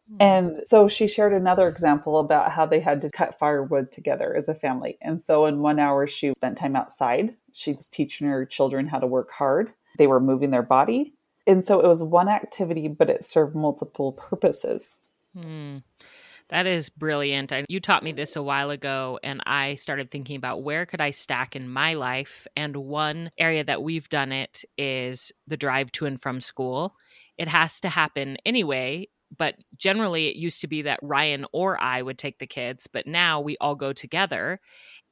Hmm. 0.09 0.17
And 0.19 0.61
so 0.67 0.89
she 0.89 1.07
shared 1.07 1.35
another 1.35 1.69
example 1.69 2.19
about 2.19 2.53
how 2.53 2.65
they 2.65 2.81
had 2.81 3.03
to 3.03 3.11
cut 3.11 3.39
firewood 3.39 3.93
together 3.93 4.35
as 4.35 4.49
a 4.49 4.55
family. 4.55 4.97
And 5.03 5.23
so 5.23 5.45
in 5.45 5.59
one 5.59 5.79
hour, 5.79 6.07
she 6.07 6.33
spent 6.33 6.57
time 6.57 6.75
outside. 6.75 7.35
She 7.53 7.75
was 7.75 7.87
teaching 7.89 8.29
her 8.29 8.47
children 8.47 8.87
how 8.87 8.99
to 8.99 9.07
work 9.07 9.31
hard. 9.31 9.71
They 9.99 10.07
were 10.07 10.21
moving 10.21 10.53
their 10.53 10.63
body. 10.63 11.13
And 11.47 11.67
so 11.67 11.81
it 11.81 11.87
was 11.87 12.03
one 12.03 12.31
activity, 12.31 12.89
but 12.89 13.11
it 13.11 13.27
served 13.27 13.55
multiple 13.55 14.13
purposes. 14.13 15.03
Hmm. 15.39 15.79
That 16.51 16.67
is 16.67 16.91
brilliant. 16.91 17.53
I, 17.53 17.65
you 17.69 17.81
taught 17.81 18.03
me 18.03 18.13
this 18.13 18.37
a 18.37 18.43
while 18.43 18.71
ago, 18.71 19.19
and 19.23 19.41
I 19.47 19.77
started 19.77 20.11
thinking 20.11 20.37
about 20.37 20.63
where 20.63 20.85
could 20.85 21.01
I 21.01 21.11
stack 21.11 21.57
in 21.57 21.69
my 21.69 21.95
life. 21.95 22.47
And 22.57 22.77
one 22.77 23.31
area 23.39 23.65
that 23.65 23.83
we've 23.83 24.09
done 24.09 24.31
it 24.31 24.63
is 24.77 25.33
the 25.47 25.57
drive 25.57 25.91
to 25.93 26.07
and 26.07 26.21
from 26.21 26.41
school. 26.41 26.95
It 27.39 27.49
has 27.49 27.81
to 27.81 27.89
happen 27.89 28.37
anyway, 28.45 29.09
but 29.37 29.57
generally 29.77 30.29
it 30.29 30.37
used 30.37 30.61
to 30.61 30.69
be 30.69 30.83
that 30.83 31.01
Ryan 31.03 31.47
or 31.53 31.83
I 31.83 32.03
would 32.03 32.19
take 32.19 32.39
the 32.39 32.47
kids, 32.47 32.87
but 32.87 33.07
now 33.07 33.41
we 33.41 33.57
all 33.61 33.75
go 33.75 33.93
together. 33.93 34.61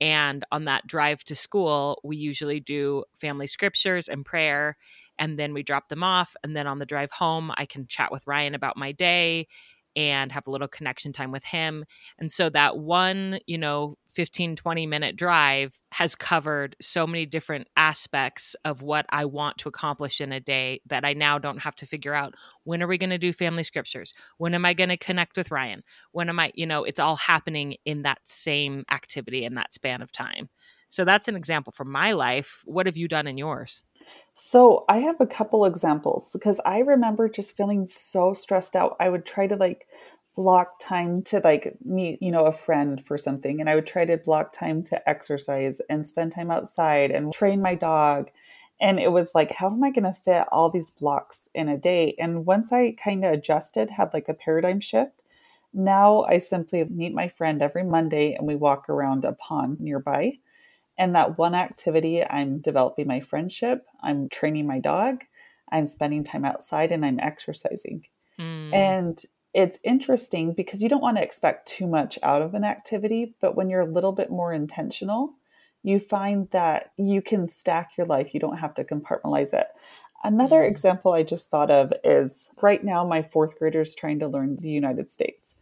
And 0.00 0.44
on 0.52 0.64
that 0.66 0.86
drive 0.86 1.24
to 1.24 1.34
school, 1.34 2.00
we 2.04 2.16
usually 2.16 2.60
do 2.60 3.04
family 3.14 3.46
scriptures 3.46 4.08
and 4.08 4.24
prayer 4.24 4.76
and 5.18 5.38
then 5.38 5.52
we 5.52 5.62
drop 5.62 5.88
them 5.88 6.02
off 6.02 6.34
and 6.42 6.56
then 6.56 6.66
on 6.66 6.78
the 6.78 6.86
drive 6.86 7.10
home 7.12 7.52
i 7.56 7.66
can 7.66 7.86
chat 7.86 8.10
with 8.10 8.26
ryan 8.26 8.54
about 8.54 8.76
my 8.76 8.92
day 8.92 9.46
and 9.96 10.32
have 10.32 10.46
a 10.46 10.50
little 10.50 10.68
connection 10.68 11.12
time 11.12 11.30
with 11.32 11.44
him. 11.44 11.84
And 12.18 12.30
so 12.30 12.48
that 12.50 12.78
one, 12.78 13.38
you 13.46 13.58
know, 13.58 13.96
15, 14.10 14.56
20 14.56 14.86
minute 14.86 15.16
drive 15.16 15.80
has 15.92 16.14
covered 16.14 16.76
so 16.80 17.06
many 17.06 17.26
different 17.26 17.68
aspects 17.76 18.54
of 18.64 18.82
what 18.82 19.06
I 19.10 19.24
want 19.24 19.58
to 19.58 19.68
accomplish 19.68 20.20
in 20.20 20.32
a 20.32 20.40
day 20.40 20.80
that 20.86 21.04
I 21.04 21.14
now 21.14 21.38
don't 21.38 21.62
have 21.62 21.76
to 21.76 21.86
figure 21.86 22.14
out 22.14 22.34
when 22.64 22.82
are 22.82 22.86
we 22.86 22.98
going 22.98 23.10
to 23.10 23.18
do 23.18 23.32
family 23.32 23.62
scriptures? 23.62 24.14
When 24.38 24.54
am 24.54 24.64
I 24.64 24.74
going 24.74 24.90
to 24.90 24.96
connect 24.96 25.36
with 25.36 25.50
Ryan? 25.50 25.82
When 26.12 26.28
am 26.28 26.38
I, 26.38 26.52
you 26.54 26.66
know, 26.66 26.84
it's 26.84 27.00
all 27.00 27.16
happening 27.16 27.76
in 27.84 28.02
that 28.02 28.18
same 28.24 28.84
activity 28.90 29.44
in 29.44 29.54
that 29.54 29.74
span 29.74 30.02
of 30.02 30.12
time. 30.12 30.48
So 30.88 31.06
that's 31.06 31.26
an 31.26 31.36
example 31.36 31.72
from 31.72 31.90
my 31.90 32.12
life. 32.12 32.60
What 32.66 32.84
have 32.84 32.98
you 32.98 33.08
done 33.08 33.26
in 33.26 33.38
yours? 33.38 33.86
So 34.34 34.84
I 34.88 34.98
have 34.98 35.20
a 35.20 35.26
couple 35.26 35.64
examples 35.64 36.30
because 36.32 36.60
I 36.64 36.78
remember 36.78 37.28
just 37.28 37.56
feeling 37.56 37.86
so 37.86 38.34
stressed 38.34 38.76
out. 38.76 38.96
I 38.98 39.08
would 39.08 39.26
try 39.26 39.46
to 39.46 39.56
like 39.56 39.86
block 40.34 40.78
time 40.80 41.22
to 41.22 41.40
like 41.40 41.76
meet, 41.84 42.22
you 42.22 42.30
know, 42.30 42.46
a 42.46 42.52
friend 42.52 43.04
for 43.04 43.18
something. 43.18 43.60
And 43.60 43.68
I 43.68 43.74
would 43.74 43.86
try 43.86 44.04
to 44.04 44.16
block 44.16 44.52
time 44.52 44.82
to 44.84 45.08
exercise 45.08 45.80
and 45.90 46.08
spend 46.08 46.32
time 46.32 46.50
outside 46.50 47.10
and 47.10 47.32
train 47.32 47.60
my 47.60 47.74
dog. 47.74 48.30
And 48.80 48.98
it 48.98 49.12
was 49.12 49.30
like, 49.34 49.52
how 49.52 49.68
am 49.68 49.84
I 49.84 49.90
going 49.90 50.04
to 50.04 50.16
fit 50.24 50.46
all 50.50 50.70
these 50.70 50.90
blocks 50.90 51.48
in 51.54 51.68
a 51.68 51.78
day? 51.78 52.16
And 52.18 52.46
once 52.46 52.72
I 52.72 52.96
kind 53.02 53.24
of 53.24 53.32
adjusted, 53.32 53.90
had 53.90 54.12
like 54.12 54.28
a 54.28 54.34
paradigm 54.34 54.80
shift, 54.80 55.22
now 55.74 56.24
I 56.24 56.38
simply 56.38 56.84
meet 56.84 57.14
my 57.14 57.28
friend 57.28 57.62
every 57.62 57.84
Monday 57.84 58.34
and 58.34 58.46
we 58.46 58.56
walk 58.56 58.88
around 58.88 59.24
a 59.24 59.32
pond 59.32 59.80
nearby. 59.80 60.38
And 60.98 61.14
that 61.14 61.38
one 61.38 61.54
activity, 61.54 62.22
I'm 62.22 62.60
developing 62.60 63.06
my 63.06 63.20
friendship, 63.20 63.86
I'm 64.02 64.28
training 64.28 64.66
my 64.66 64.78
dog, 64.78 65.24
I'm 65.70 65.86
spending 65.86 66.22
time 66.22 66.44
outside, 66.44 66.92
and 66.92 67.04
I'm 67.04 67.18
exercising. 67.18 68.04
Mm. 68.38 68.74
And 68.74 69.24
it's 69.54 69.78
interesting 69.84 70.54
because 70.54 70.82
you 70.82 70.88
don't 70.88 71.02
want 71.02 71.16
to 71.16 71.22
expect 71.22 71.68
too 71.68 71.86
much 71.86 72.18
out 72.22 72.42
of 72.42 72.54
an 72.54 72.64
activity, 72.64 73.34
but 73.40 73.54
when 73.54 73.68
you're 73.68 73.80
a 73.80 73.90
little 73.90 74.12
bit 74.12 74.30
more 74.30 74.52
intentional, 74.52 75.34
you 75.82 75.98
find 75.98 76.48
that 76.50 76.92
you 76.96 77.20
can 77.20 77.48
stack 77.48 77.92
your 77.96 78.06
life. 78.06 78.32
You 78.32 78.40
don't 78.40 78.58
have 78.58 78.74
to 78.74 78.84
compartmentalize 78.84 79.52
it. 79.52 79.66
Another 80.24 80.60
mm. 80.60 80.68
example 80.68 81.12
I 81.12 81.22
just 81.22 81.50
thought 81.50 81.70
of 81.70 81.92
is 82.04 82.48
right 82.62 82.82
now 82.82 83.04
my 83.06 83.22
fourth 83.22 83.58
grader 83.58 83.80
is 83.80 83.94
trying 83.94 84.20
to 84.20 84.28
learn 84.28 84.56
the 84.60 84.70
United 84.70 85.10
States. 85.10 85.54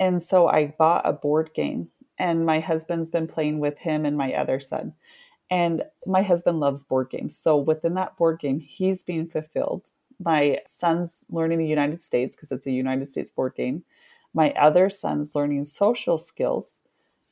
And 0.00 0.22
so 0.22 0.46
I 0.46 0.74
bought 0.78 1.08
a 1.08 1.12
board 1.12 1.50
game, 1.54 1.88
and 2.18 2.44
my 2.46 2.60
husband's 2.60 3.10
been 3.10 3.26
playing 3.26 3.60
with 3.60 3.78
him 3.78 4.04
and 4.04 4.16
my 4.16 4.32
other 4.34 4.60
son. 4.60 4.94
And 5.50 5.82
my 6.06 6.22
husband 6.22 6.60
loves 6.60 6.82
board 6.82 7.08
games. 7.10 7.38
So 7.38 7.56
within 7.56 7.94
that 7.94 8.16
board 8.16 8.38
game, 8.38 8.60
he's 8.60 9.02
being 9.02 9.28
fulfilled 9.28 9.90
my 10.18 10.58
son's 10.66 11.24
learning 11.30 11.58
the 11.58 11.66
United 11.66 12.02
States 12.02 12.34
because 12.34 12.50
it's 12.50 12.66
a 12.66 12.72
United 12.72 13.10
States 13.10 13.30
board 13.30 13.54
game. 13.54 13.84
My 14.34 14.52
other 14.52 14.90
son's 14.90 15.34
learning 15.34 15.64
social 15.64 16.18
skills 16.18 16.72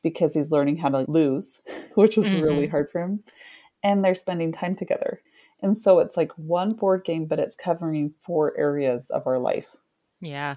because 0.02 0.34
he's 0.34 0.50
learning 0.50 0.76
how 0.76 0.90
to 0.90 1.10
lose, 1.10 1.58
which 1.94 2.16
is 2.16 2.26
mm-hmm. 2.26 2.42
really 2.42 2.66
hard 2.66 2.90
for 2.90 3.00
him. 3.00 3.24
And 3.82 4.04
they're 4.04 4.14
spending 4.14 4.52
time 4.52 4.76
together. 4.76 5.20
And 5.62 5.76
so 5.78 5.98
it's 6.00 6.16
like 6.16 6.32
one 6.32 6.74
board 6.74 7.04
game, 7.04 7.26
but 7.26 7.40
it's 7.40 7.56
covering 7.56 8.14
four 8.22 8.56
areas 8.56 9.08
of 9.10 9.26
our 9.26 9.38
life. 9.38 9.74
Yeah. 10.20 10.56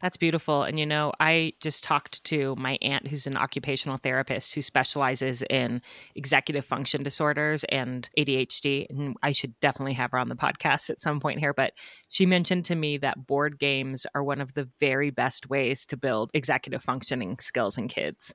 That's 0.00 0.16
beautiful. 0.16 0.62
And 0.62 0.78
you 0.78 0.86
know, 0.86 1.12
I 1.20 1.52
just 1.60 1.84
talked 1.84 2.22
to 2.24 2.54
my 2.56 2.78
aunt 2.82 3.08
who's 3.08 3.26
an 3.26 3.36
occupational 3.36 3.96
therapist 3.96 4.54
who 4.54 4.62
specializes 4.62 5.42
in 5.42 5.82
executive 6.14 6.64
function 6.64 7.02
disorders 7.02 7.64
and 7.64 8.08
ADHD. 8.18 8.86
And 8.90 9.16
I 9.22 9.32
should 9.32 9.58
definitely 9.60 9.94
have 9.94 10.12
her 10.12 10.18
on 10.18 10.28
the 10.28 10.36
podcast 10.36 10.90
at 10.90 11.00
some 11.00 11.20
point 11.20 11.40
here. 11.40 11.54
But 11.54 11.72
she 12.08 12.26
mentioned 12.26 12.64
to 12.66 12.74
me 12.74 12.98
that 12.98 13.26
board 13.26 13.58
games 13.58 14.06
are 14.14 14.22
one 14.22 14.40
of 14.40 14.54
the 14.54 14.68
very 14.78 15.10
best 15.10 15.48
ways 15.48 15.86
to 15.86 15.96
build 15.96 16.30
executive 16.34 16.82
functioning 16.82 17.36
skills 17.40 17.78
in 17.78 17.88
kids 17.88 18.34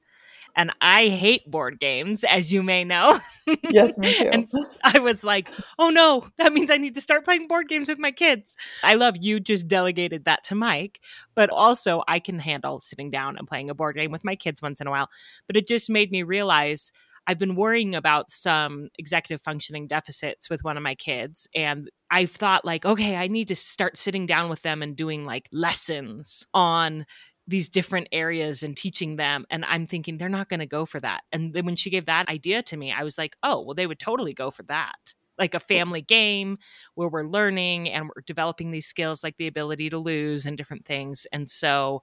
and 0.56 0.72
I 0.82 1.08
hate 1.10 1.50
board 1.50 1.80
games, 1.80 2.24
as 2.24 2.52
you 2.54 2.64
may 2.64 2.84
know. 2.84 3.20
yes, 3.70 3.98
me 3.98 4.18
too. 4.18 4.30
and 4.32 4.48
I 4.84 5.00
was 5.00 5.24
like, 5.24 5.50
oh 5.80 5.90
no, 5.90 6.28
that 6.38 6.54
means 6.54 6.70
I 6.70 6.78
need 6.78 6.96
to 6.96 7.02
start 7.02 7.26
playing 7.26 7.48
board 7.48 7.68
games 7.68 7.90
with 7.90 8.00
my 8.00 8.12
kids. 8.12 8.56
I 8.84 8.96
love 8.96 9.18
you 9.20 9.40
just 9.40 9.68
delegated 9.68 10.26
that 10.26 10.44
to 10.46 10.56
Mike, 10.56 11.00
but 11.36 11.50
also 11.50 12.04
I 12.08 12.20
can 12.20 12.40
handle 12.40 12.80
sitting 12.80 13.10
down 13.10 13.38
and 13.38 13.48
playing 13.48 13.70
a 13.70 13.76
board 13.76 13.96
game 13.96 14.12
with 14.12 14.24
my 14.24 14.36
kids 14.36 14.62
once 14.62 14.80
in 14.80 14.88
a 14.88 14.92
while. 14.92 15.10
But 15.48 15.58
it 15.58 15.68
just 15.68 15.90
made 15.90 16.12
me 16.12 16.24
realize 16.24 16.92
I've 17.26 17.40
been 17.40 17.56
worrying 17.56 17.96
about 17.96 18.32
some 18.32 18.90
executive 18.98 19.42
functioning 19.42 19.88
deficits 19.88 20.50
with 20.50 20.64
one 20.64 20.78
of 20.78 20.84
my 20.84 20.96
kids. 20.96 21.48
And 21.56 21.90
I've 22.12 22.32
thought, 22.32 22.66
like, 22.66 22.86
okay, 22.86 23.16
I 23.16 23.28
need 23.28 23.48
to 23.48 23.56
start 23.56 23.98
sitting 23.98 24.26
down 24.26 24.50
with 24.50 24.62
them 24.62 24.82
and 24.82 24.96
doing 24.96 25.26
like 25.26 25.48
lessons 25.52 26.46
on 26.54 27.06
these 27.48 27.68
different 27.70 28.08
areas 28.12 28.64
and 28.64 28.78
teaching 28.78 29.16
them 29.18 29.46
and 29.50 29.66
i'm 29.66 29.86
thinking 29.86 30.18
they're 30.18 30.30
not 30.30 30.50
going 30.50 30.60
to 30.60 30.66
go 30.66 30.86
for 30.86 31.00
that. 31.00 31.24
And 31.32 31.54
then 31.54 31.66
when 31.66 31.76
she 31.76 31.90
gave 31.90 32.06
that 32.06 32.30
idea 32.30 32.62
to 32.64 32.78
me 32.78 32.92
i 32.92 33.04
was 33.04 33.18
like 33.18 33.36
oh 33.44 33.62
well 33.62 33.76
they 33.76 33.88
would 33.88 34.00
totally 34.00 34.34
go 34.34 34.52
for 34.52 34.64
that. 34.64 35.14
Like 35.38 35.56
a 35.56 35.60
family 35.60 36.02
game 36.02 36.60
where 36.94 37.10
we're 37.10 37.26
learning 37.26 37.90
and 37.90 38.06
we're 38.06 38.22
developing 38.26 38.70
these 38.72 38.86
skills 38.86 39.24
like 39.24 39.38
the 39.38 39.48
ability 39.48 39.90
to 39.90 39.98
lose 39.98 40.46
and 40.46 40.58
different 40.58 40.86
things 40.86 41.28
and 41.32 41.50
so 41.50 42.02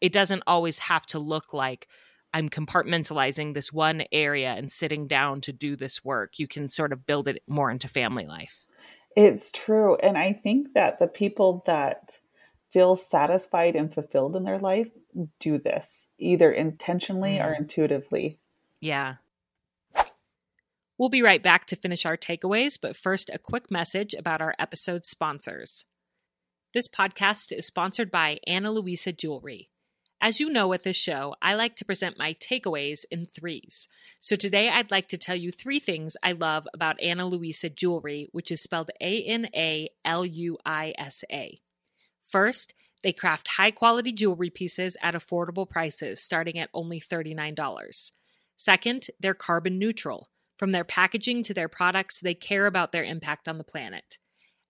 it 0.00 0.12
doesn't 0.12 0.44
always 0.46 0.78
have 0.78 1.04
to 1.06 1.18
look 1.18 1.52
like 1.52 1.88
i'm 2.32 2.48
compartmentalizing 2.48 3.52
this 3.52 3.72
one 3.72 4.04
area 4.12 4.52
and 4.52 4.70
sitting 4.72 5.06
down 5.06 5.40
to 5.42 5.52
do 5.52 5.76
this 5.76 6.04
work. 6.04 6.38
You 6.38 6.48
can 6.48 6.68
sort 6.68 6.92
of 6.92 7.04
build 7.04 7.28
it 7.28 7.42
more 7.46 7.70
into 7.70 7.88
family 7.88 8.26
life. 8.26 8.66
It's 9.16 9.50
true 9.50 9.96
and 9.96 10.16
i 10.16 10.32
think 10.32 10.72
that 10.74 11.00
the 11.00 11.08
people 11.08 11.64
that 11.66 12.20
feel 12.72 12.96
satisfied 12.96 13.76
and 13.76 13.92
fulfilled 13.92 14.36
in 14.36 14.44
their 14.44 14.58
life 14.58 14.90
do 15.38 15.58
this 15.58 16.04
either 16.18 16.52
intentionally 16.52 17.36
mm. 17.36 17.44
or 17.44 17.52
intuitively. 17.52 18.38
Yeah. 18.80 19.16
We'll 20.96 21.08
be 21.08 21.22
right 21.22 21.42
back 21.42 21.66
to 21.66 21.76
finish 21.76 22.04
our 22.04 22.16
takeaways, 22.16 22.78
but 22.80 22.96
first, 22.96 23.30
a 23.32 23.38
quick 23.38 23.70
message 23.70 24.12
about 24.12 24.42
our 24.42 24.54
episode 24.58 25.04
sponsors. 25.04 25.86
This 26.74 26.88
podcast 26.88 27.52
is 27.52 27.66
sponsored 27.66 28.10
by 28.10 28.38
Ana 28.46 28.70
Luisa 28.70 29.10
Jewelry. 29.10 29.70
As 30.22 30.38
you 30.38 30.50
know 30.50 30.68
with 30.68 30.82
this 30.82 30.96
show, 30.96 31.34
I 31.40 31.54
like 31.54 31.74
to 31.76 31.84
present 31.86 32.18
my 32.18 32.34
takeaways 32.34 33.06
in 33.10 33.24
threes. 33.24 33.88
So 34.20 34.36
today 34.36 34.68
I'd 34.68 34.90
like 34.90 35.08
to 35.08 35.16
tell 35.16 35.34
you 35.34 35.50
three 35.50 35.80
things 35.80 36.18
I 36.22 36.32
love 36.32 36.68
about 36.74 37.00
Ana 37.00 37.26
Luisa 37.26 37.70
Jewelry, 37.70 38.28
which 38.32 38.50
is 38.50 38.62
spelled 38.62 38.90
A 39.00 39.22
N 39.22 39.48
A 39.56 39.88
L 40.04 40.26
U 40.26 40.58
I 40.66 40.92
S 40.98 41.24
A. 41.32 41.62
First, 42.30 42.74
they 43.02 43.12
craft 43.12 43.48
high 43.56 43.70
quality 43.70 44.12
jewelry 44.12 44.50
pieces 44.50 44.96
at 45.02 45.14
affordable 45.14 45.68
prices, 45.68 46.22
starting 46.22 46.58
at 46.58 46.70
only 46.72 47.00
$39. 47.00 48.12
Second, 48.56 49.06
they're 49.18 49.34
carbon 49.34 49.78
neutral. 49.78 50.28
From 50.56 50.72
their 50.72 50.84
packaging 50.84 51.42
to 51.44 51.54
their 51.54 51.68
products, 51.68 52.20
they 52.20 52.34
care 52.34 52.66
about 52.66 52.92
their 52.92 53.04
impact 53.04 53.48
on 53.48 53.58
the 53.58 53.64
planet. 53.64 54.18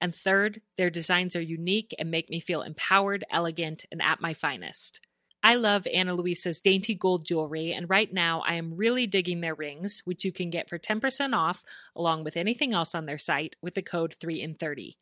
And 0.00 0.14
third, 0.14 0.62
their 0.78 0.88
designs 0.88 1.36
are 1.36 1.42
unique 1.42 1.94
and 1.98 2.10
make 2.10 2.30
me 2.30 2.40
feel 2.40 2.62
empowered, 2.62 3.24
elegant, 3.30 3.84
and 3.90 4.00
at 4.00 4.20
my 4.20 4.32
finest. 4.32 5.00
I 5.42 5.56
love 5.56 5.86
Ana 5.92 6.14
Luisa's 6.14 6.60
dainty 6.60 6.94
gold 6.94 7.24
jewelry, 7.24 7.72
and 7.72 7.90
right 7.90 8.12
now 8.12 8.42
I 8.46 8.54
am 8.54 8.76
really 8.76 9.06
digging 9.06 9.40
their 9.40 9.54
rings, 9.54 10.02
which 10.04 10.24
you 10.24 10.32
can 10.32 10.50
get 10.50 10.68
for 10.68 10.78
10% 10.78 11.34
off 11.34 11.64
along 11.96 12.24
with 12.24 12.36
anything 12.36 12.72
else 12.72 12.94
on 12.94 13.06
their 13.06 13.18
site 13.18 13.56
with 13.60 13.74
the 13.74 13.82
code 13.82 14.14
3 14.20 14.40
in 14.40 14.54
30. 14.54 14.96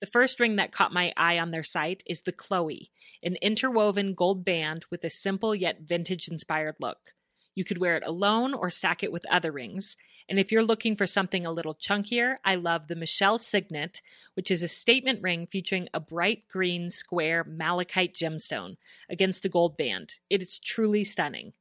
The 0.00 0.06
first 0.06 0.40
ring 0.40 0.56
that 0.56 0.72
caught 0.72 0.94
my 0.94 1.12
eye 1.16 1.38
on 1.38 1.50
their 1.50 1.62
site 1.62 2.02
is 2.06 2.22
the 2.22 2.32
Chloe, 2.32 2.90
an 3.22 3.36
interwoven 3.42 4.14
gold 4.14 4.46
band 4.46 4.86
with 4.90 5.04
a 5.04 5.10
simple 5.10 5.54
yet 5.54 5.82
vintage 5.82 6.26
inspired 6.26 6.76
look. 6.80 7.12
You 7.54 7.64
could 7.64 7.78
wear 7.78 7.96
it 7.96 8.06
alone 8.06 8.54
or 8.54 8.70
stack 8.70 9.02
it 9.02 9.12
with 9.12 9.26
other 9.26 9.52
rings. 9.52 9.98
And 10.26 10.38
if 10.38 10.50
you're 10.50 10.62
looking 10.62 10.96
for 10.96 11.06
something 11.06 11.44
a 11.44 11.52
little 11.52 11.74
chunkier, 11.74 12.36
I 12.44 12.54
love 12.54 12.86
the 12.88 12.96
Michelle 12.96 13.36
Signet, 13.36 14.00
which 14.32 14.50
is 14.50 14.62
a 14.62 14.68
statement 14.68 15.20
ring 15.20 15.46
featuring 15.46 15.88
a 15.92 16.00
bright 16.00 16.44
green 16.48 16.88
square 16.88 17.44
malachite 17.44 18.14
gemstone 18.14 18.76
against 19.10 19.44
a 19.44 19.50
gold 19.50 19.76
band. 19.76 20.14
It 20.30 20.42
is 20.42 20.58
truly 20.58 21.04
stunning. 21.04 21.52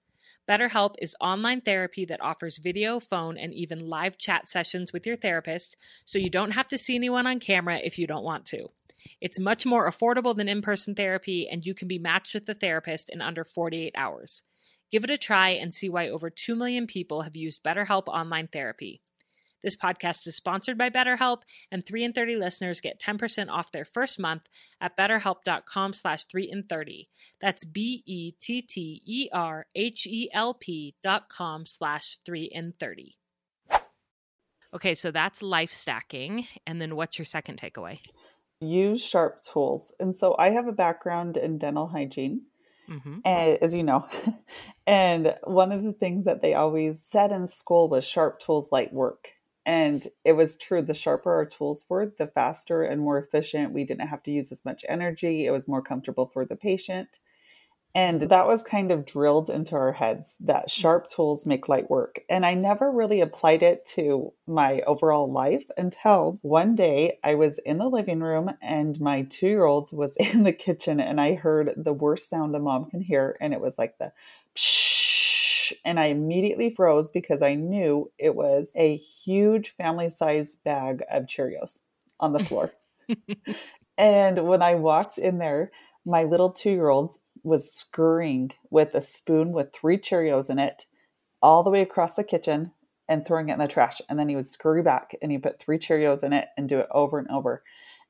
BetterHelp 0.48 0.94
is 1.00 1.16
online 1.20 1.60
therapy 1.60 2.04
that 2.04 2.22
offers 2.22 2.58
video, 2.58 3.00
phone, 3.00 3.36
and 3.36 3.52
even 3.52 3.88
live 3.88 4.18
chat 4.18 4.48
sessions 4.48 4.92
with 4.92 5.04
your 5.04 5.16
therapist, 5.16 5.76
so 6.04 6.16
you 6.16 6.30
don't 6.30 6.52
have 6.52 6.68
to 6.68 6.78
see 6.78 6.94
anyone 6.94 7.26
on 7.26 7.40
camera 7.40 7.80
if 7.82 7.98
you 7.98 8.06
don't 8.06 8.22
want 8.22 8.46
to. 8.46 8.68
It's 9.20 9.40
much 9.40 9.66
more 9.66 9.90
affordable 9.90 10.36
than 10.36 10.48
in 10.48 10.62
person 10.62 10.94
therapy, 10.94 11.48
and 11.50 11.66
you 11.66 11.74
can 11.74 11.88
be 11.88 11.98
matched 11.98 12.34
with 12.34 12.46
the 12.46 12.54
therapist 12.54 13.10
in 13.10 13.20
under 13.20 13.44
48 13.44 13.92
hours. 13.96 14.44
Give 14.92 15.02
it 15.02 15.10
a 15.10 15.18
try 15.18 15.48
and 15.48 15.74
see 15.74 15.88
why 15.88 16.08
over 16.08 16.30
2 16.30 16.54
million 16.54 16.86
people 16.86 17.22
have 17.22 17.34
used 17.34 17.64
BetterHelp 17.64 18.06
Online 18.06 18.46
Therapy. 18.46 19.00
This 19.62 19.76
podcast 19.76 20.26
is 20.26 20.34
sponsored 20.34 20.76
by 20.76 20.90
BetterHelp, 20.90 21.42
and 21.70 21.86
3 21.86 22.04
in 22.04 22.12
30 22.12 22.36
listeners 22.36 22.80
get 22.80 23.00
10% 23.00 23.48
off 23.48 23.70
their 23.70 23.84
first 23.84 24.18
month 24.18 24.48
at 24.80 24.96
betterhelp.com 24.96 25.92
slash 25.92 26.24
3 26.24 26.50
in 26.50 26.64
30. 26.64 27.08
That's 27.40 27.64
B-E-T-T-E-R-H-E-L-P 27.64 28.34
dot 31.02 31.28
com 31.28 31.66
slash 31.66 32.18
3 32.24 32.42
in 32.52 32.74
30. 32.78 33.16
Okay, 34.74 34.94
so 34.94 35.10
that's 35.10 35.42
life 35.42 35.72
stacking. 35.72 36.46
And 36.66 36.80
then 36.80 36.96
what's 36.96 37.18
your 37.18 37.26
second 37.26 37.60
takeaway? 37.60 38.00
Use 38.60 39.04
sharp 39.04 39.42
tools. 39.42 39.92
And 40.00 40.16
so 40.16 40.34
I 40.38 40.50
have 40.50 40.66
a 40.66 40.72
background 40.72 41.36
in 41.36 41.58
dental 41.58 41.86
hygiene. 41.86 42.42
Mm-hmm. 42.90 43.18
And, 43.24 43.58
as 43.62 43.74
you 43.74 43.82
know, 43.84 44.06
and 44.86 45.34
one 45.44 45.72
of 45.72 45.82
the 45.82 45.92
things 45.92 46.24
that 46.24 46.42
they 46.42 46.54
always 46.54 47.00
said 47.04 47.32
in 47.32 47.46
school 47.46 47.88
was 47.88 48.04
sharp 48.04 48.40
tools 48.40 48.68
light 48.72 48.92
work. 48.92 49.28
And 49.64 50.06
it 50.24 50.32
was 50.32 50.56
true. 50.56 50.82
The 50.82 50.94
sharper 50.94 51.32
our 51.32 51.46
tools 51.46 51.84
were, 51.88 52.12
the 52.18 52.26
faster 52.26 52.82
and 52.82 53.00
more 53.00 53.18
efficient. 53.18 53.72
We 53.72 53.84
didn't 53.84 54.08
have 54.08 54.22
to 54.24 54.32
use 54.32 54.50
as 54.50 54.64
much 54.64 54.84
energy. 54.88 55.46
It 55.46 55.50
was 55.50 55.68
more 55.68 55.82
comfortable 55.82 56.26
for 56.26 56.44
the 56.44 56.56
patient. 56.56 57.20
And 57.94 58.22
that 58.22 58.46
was 58.46 58.64
kind 58.64 58.90
of 58.90 59.04
drilled 59.04 59.50
into 59.50 59.74
our 59.76 59.92
heads 59.92 60.36
that 60.40 60.68
mm-hmm. 60.68 60.80
sharp 60.80 61.08
tools 61.08 61.44
make 61.44 61.68
light 61.68 61.90
work. 61.90 62.20
And 62.28 62.46
I 62.46 62.54
never 62.54 62.90
really 62.90 63.20
applied 63.20 63.62
it 63.62 63.84
to 63.94 64.32
my 64.46 64.80
overall 64.80 65.30
life 65.30 65.64
until 65.76 66.38
one 66.40 66.74
day 66.74 67.18
I 67.22 67.34
was 67.34 67.58
in 67.58 67.78
the 67.78 67.88
living 67.88 68.20
room 68.20 68.50
and 68.62 68.98
my 68.98 69.22
two 69.22 69.48
year 69.48 69.64
old 69.64 69.92
was 69.92 70.16
in 70.20 70.42
the 70.42 70.52
kitchen 70.52 71.00
and 71.00 71.20
I 71.20 71.34
heard 71.34 71.74
the 71.76 71.92
worst 71.92 72.30
sound 72.30 72.56
a 72.56 72.58
mom 72.58 72.86
can 72.86 73.02
hear. 73.02 73.36
And 73.40 73.52
it 73.52 73.60
was 73.60 73.76
like 73.76 73.98
the 73.98 74.12
psh 74.56 74.91
and 75.84 75.98
I 75.98 76.06
immediately 76.06 76.70
froze 76.70 77.10
because 77.10 77.42
I 77.42 77.54
knew 77.54 78.10
it 78.18 78.34
was 78.34 78.70
a 78.76 78.96
huge 78.96 79.70
family 79.70 80.08
size 80.08 80.56
bag 80.64 81.02
of 81.10 81.24
Cheerios 81.24 81.80
on 82.20 82.32
the 82.32 82.44
floor. 82.44 82.72
and 83.98 84.46
when 84.46 84.62
I 84.62 84.74
walked 84.74 85.18
in 85.18 85.38
there, 85.38 85.70
my 86.04 86.24
little 86.24 86.50
two 86.50 86.70
year 86.70 86.88
old 86.88 87.14
was 87.42 87.72
scurrying 87.72 88.52
with 88.70 88.94
a 88.94 89.00
spoon 89.00 89.52
with 89.52 89.72
three 89.72 89.98
Cheerios 89.98 90.50
in 90.50 90.58
it 90.58 90.86
all 91.42 91.62
the 91.62 91.70
way 91.70 91.82
across 91.82 92.14
the 92.14 92.24
kitchen 92.24 92.72
and 93.08 93.26
throwing 93.26 93.48
it 93.48 93.54
in 93.54 93.58
the 93.58 93.68
trash. 93.68 94.00
And 94.08 94.18
then 94.18 94.28
he 94.28 94.36
would 94.36 94.46
scurry 94.46 94.82
back 94.82 95.16
and 95.20 95.32
he'd 95.32 95.42
put 95.42 95.60
three 95.60 95.78
Cheerios 95.78 96.22
in 96.22 96.32
it 96.32 96.48
and 96.56 96.68
do 96.68 96.78
it 96.78 96.88
over 96.90 97.18
and 97.18 97.28
over. 97.28 97.62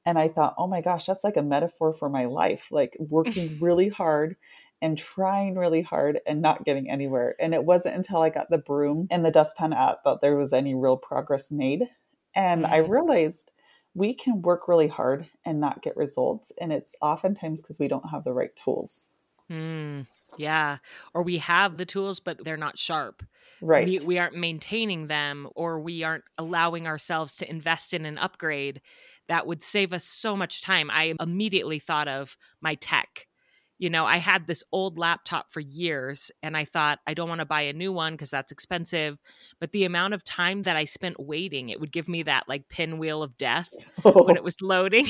And 0.05 0.19
I 0.19 0.29
thought, 0.29 0.55
oh 0.59 0.67
my 0.67 0.81
gosh, 0.81 1.07
that's 1.07 1.25
like 1.25 1.37
a 1.37 1.43
metaphor 1.43 1.95
for 1.95 2.09
my 2.09 2.27
life, 2.27 2.69
like 2.71 2.97
working 2.99 3.59
really 3.61 3.89
hard 3.89 4.37
and 4.83 4.99
trying 4.99 5.55
really 5.55 5.81
hard 5.81 6.21
and 6.27 6.43
not 6.43 6.65
getting 6.65 6.91
anywhere. 6.91 7.37
And 7.41 7.55
it 7.55 7.65
wasn't 7.65 7.95
until 7.95 8.21
I 8.21 8.31
got 8.31 8.51
the 8.51 8.59
broom 8.59 9.07
and 9.11 9.25
the 9.25 9.31
dustpan 9.31 9.73
out 9.73 10.03
that 10.05 10.21
there 10.21 10.37
was 10.37 10.53
any 10.53 10.75
real 10.75 10.97
progress 10.97 11.53
made. 11.53 11.85
And 12.35 12.65
mm-hmm. 12.65 12.75
I 12.75 12.79
realized 12.79 13.53
we 13.95 14.13
can 14.13 14.43
work 14.43 14.67
really 14.67 14.89
hard 14.89 15.29
and 15.47 15.61
not 15.61 15.83
get 15.83 15.97
results. 15.97 16.51
And 16.61 16.73
it's 16.73 16.95
oftentimes 17.01 17.63
because 17.63 17.79
we 17.79 17.87
don't 17.87 18.11
have 18.11 18.25
the 18.25 18.33
right 18.33 18.55
tools. 18.57 19.09
Mm, 19.49 20.07
yeah. 20.37 20.79
Or 21.15 21.23
we 21.23 21.39
have 21.39 21.77
the 21.77 21.87
tools, 21.87 22.19
but 22.19 22.45
they're 22.45 22.57
not 22.57 22.79
sharp. 22.79 23.23
Right. 23.61 23.87
We, 23.87 24.01
we 24.01 24.19
aren't 24.19 24.35
maintaining 24.35 25.07
them, 25.07 25.49
or 25.55 25.79
we 25.79 26.03
aren't 26.03 26.25
allowing 26.39 26.89
ourselves 26.89 27.37
to 27.37 27.49
invest 27.49 27.95
in 27.95 28.05
an 28.05 28.19
upgrade 28.19 28.81
that 29.29 29.47
would 29.47 29.63
save 29.63 29.93
us 29.93 30.05
so 30.05 30.35
much 30.37 30.61
time. 30.61 30.91
I 30.91 31.15
immediately 31.21 31.79
thought 31.79 32.09
of 32.09 32.37
my 32.61 32.75
tech 32.75 33.29
you 33.83 33.91
know, 33.91 34.07
I 34.07 34.19
had 34.19 34.47
this 34.47 34.63
old 34.71 34.97
laptop 34.97 35.51
for 35.51 35.59
years 35.59 36.31
and 36.41 36.57
I 36.57 36.65
thought 36.65 37.01
I 37.05 37.15
don't 37.15 37.29
want 37.29 37.41
to 37.41 37.45
buy 37.45 37.63
a 37.63 37.73
new 37.73 37.93
one 37.93 38.13
because 38.13 38.31
that's 38.31 38.53
expensive. 38.53 39.21
But 39.59 39.73
the 39.73 39.83
amount 39.83 40.15
of 40.15 40.23
time 40.23 40.63
that 40.63 40.77
I 40.77 40.85
spent 40.85 41.19
waiting, 41.19 41.69
it 41.69 41.81
would 41.81 41.91
give 41.91 42.09
me 42.09 42.23
that 42.23 42.49
like 42.49 42.69
pinwheel 42.69 43.25
of 43.25 43.37
death 43.37 43.75
oh. 44.05 44.23
when 44.23 44.37
it 44.37 44.45
was 44.45 44.61
loading. 44.63 45.09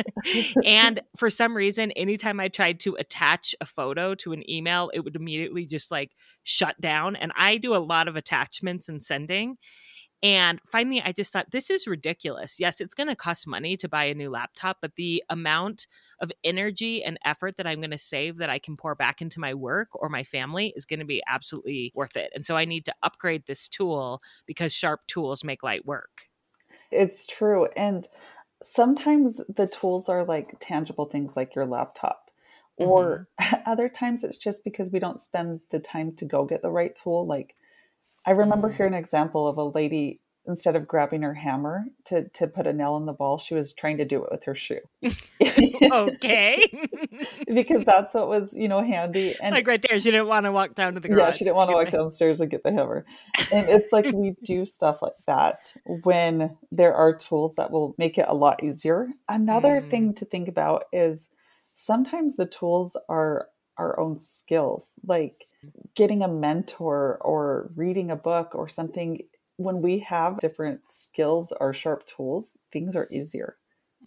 and 0.64 1.02
for 1.18 1.28
some 1.28 1.54
reason, 1.54 1.90
anytime 1.90 2.40
I 2.40 2.48
tried 2.48 2.80
to 2.80 2.94
attach 2.94 3.54
a 3.60 3.66
photo 3.66 4.14
to 4.14 4.32
an 4.32 4.48
email, 4.50 4.90
it 4.94 5.00
would 5.00 5.14
immediately 5.14 5.66
just 5.66 5.90
like 5.90 6.12
shut 6.44 6.80
down. 6.80 7.14
And 7.14 7.30
I 7.36 7.58
do 7.58 7.74
a 7.74 7.76
lot 7.76 8.08
of 8.08 8.16
attachments 8.16 8.88
and 8.88 9.04
sending. 9.04 9.58
And 10.22 10.60
finally, 10.66 11.00
I 11.00 11.12
just 11.12 11.32
thought, 11.32 11.52
this 11.52 11.70
is 11.70 11.86
ridiculous. 11.86 12.58
Yes, 12.58 12.80
it's 12.80 12.94
going 12.94 13.06
to 13.06 13.14
cost 13.14 13.46
money 13.46 13.76
to 13.76 13.88
buy 13.88 14.04
a 14.04 14.14
new 14.14 14.30
laptop, 14.30 14.78
but 14.82 14.96
the 14.96 15.22
amount 15.30 15.86
of 16.20 16.32
energy 16.42 17.04
and 17.04 17.18
effort 17.24 17.56
that 17.56 17.68
I'm 17.68 17.80
going 17.80 17.92
to 17.92 17.98
save 17.98 18.38
that 18.38 18.50
I 18.50 18.58
can 18.58 18.76
pour 18.76 18.96
back 18.96 19.22
into 19.22 19.38
my 19.38 19.54
work 19.54 19.88
or 19.92 20.08
my 20.08 20.24
family 20.24 20.72
is 20.74 20.84
going 20.84 20.98
to 20.98 21.04
be 21.04 21.22
absolutely 21.28 21.92
worth 21.94 22.16
it. 22.16 22.32
And 22.34 22.44
so 22.44 22.56
I 22.56 22.64
need 22.64 22.84
to 22.86 22.94
upgrade 23.04 23.46
this 23.46 23.68
tool 23.68 24.20
because 24.44 24.72
sharp 24.72 25.06
tools 25.06 25.44
make 25.44 25.62
light 25.62 25.86
work. 25.86 26.22
It's 26.90 27.24
true. 27.24 27.68
And 27.76 28.08
sometimes 28.62 29.40
the 29.48 29.68
tools 29.68 30.08
are 30.08 30.24
like 30.24 30.56
tangible 30.58 31.06
things 31.06 31.36
like 31.36 31.54
your 31.54 31.66
laptop. 31.66 32.30
Or 32.76 33.28
mm-hmm. 33.40 33.54
other 33.66 33.88
times 33.88 34.24
it's 34.24 34.36
just 34.36 34.64
because 34.64 34.90
we 34.90 34.98
don't 34.98 35.20
spend 35.20 35.60
the 35.70 35.78
time 35.78 36.16
to 36.16 36.24
go 36.24 36.44
get 36.44 36.62
the 36.62 36.70
right 36.70 36.94
tool. 36.96 37.24
Like 37.24 37.54
I 38.28 38.32
remember 38.32 38.68
hearing 38.68 38.92
an 38.92 38.98
example 38.98 39.48
of 39.48 39.56
a 39.56 39.64
lady 39.64 40.20
instead 40.46 40.76
of 40.76 40.86
grabbing 40.86 41.22
her 41.22 41.32
hammer 41.32 41.86
to 42.04 42.28
to 42.34 42.46
put 42.46 42.66
a 42.66 42.74
nail 42.74 42.98
in 42.98 43.06
the 43.06 43.14
wall, 43.14 43.38
she 43.38 43.54
was 43.54 43.72
trying 43.72 43.96
to 43.96 44.04
do 44.04 44.22
it 44.22 44.30
with 44.30 44.44
her 44.44 44.54
shoe. 44.54 44.80
okay. 45.42 46.60
because 47.54 47.84
that's 47.86 48.12
what 48.12 48.28
was, 48.28 48.54
you 48.54 48.68
know, 48.68 48.84
handy. 48.84 49.34
And 49.42 49.54
like 49.54 49.66
right 49.66 49.82
there, 49.88 49.98
she 49.98 50.10
didn't 50.10 50.26
want 50.26 50.44
to 50.44 50.52
walk 50.52 50.74
down 50.74 50.92
to 50.92 51.00
the 51.00 51.08
garage. 51.08 51.20
Yeah, 51.20 51.30
she 51.30 51.44
didn't 51.44 51.56
want 51.56 51.70
to 51.70 51.74
walk 51.74 51.90
downstairs 51.90 52.38
and 52.42 52.50
get 52.50 52.64
the 52.64 52.72
hammer. 52.72 53.06
And 53.50 53.66
it's 53.66 53.90
like 53.94 54.04
we 54.12 54.34
do 54.44 54.66
stuff 54.66 55.00
like 55.00 55.12
that 55.26 55.72
when 55.86 56.54
there 56.70 56.94
are 56.94 57.16
tools 57.16 57.54
that 57.54 57.70
will 57.70 57.94
make 57.96 58.18
it 58.18 58.26
a 58.28 58.34
lot 58.34 58.62
easier. 58.62 59.08
Another 59.26 59.80
mm. 59.80 59.90
thing 59.90 60.14
to 60.16 60.26
think 60.26 60.48
about 60.48 60.84
is 60.92 61.28
sometimes 61.72 62.36
the 62.36 62.44
tools 62.44 62.94
are 63.08 63.48
our 63.78 63.98
own 63.98 64.18
skills. 64.18 64.84
Like 65.06 65.47
getting 65.94 66.22
a 66.22 66.28
mentor 66.28 67.18
or 67.20 67.70
reading 67.74 68.10
a 68.10 68.16
book 68.16 68.54
or 68.54 68.68
something, 68.68 69.22
when 69.56 69.82
we 69.82 69.98
have 70.00 70.38
different 70.38 70.80
skills 70.88 71.52
or 71.60 71.74
sharp 71.74 72.06
tools, 72.06 72.52
things 72.72 72.96
are 72.96 73.08
easier. 73.10 73.56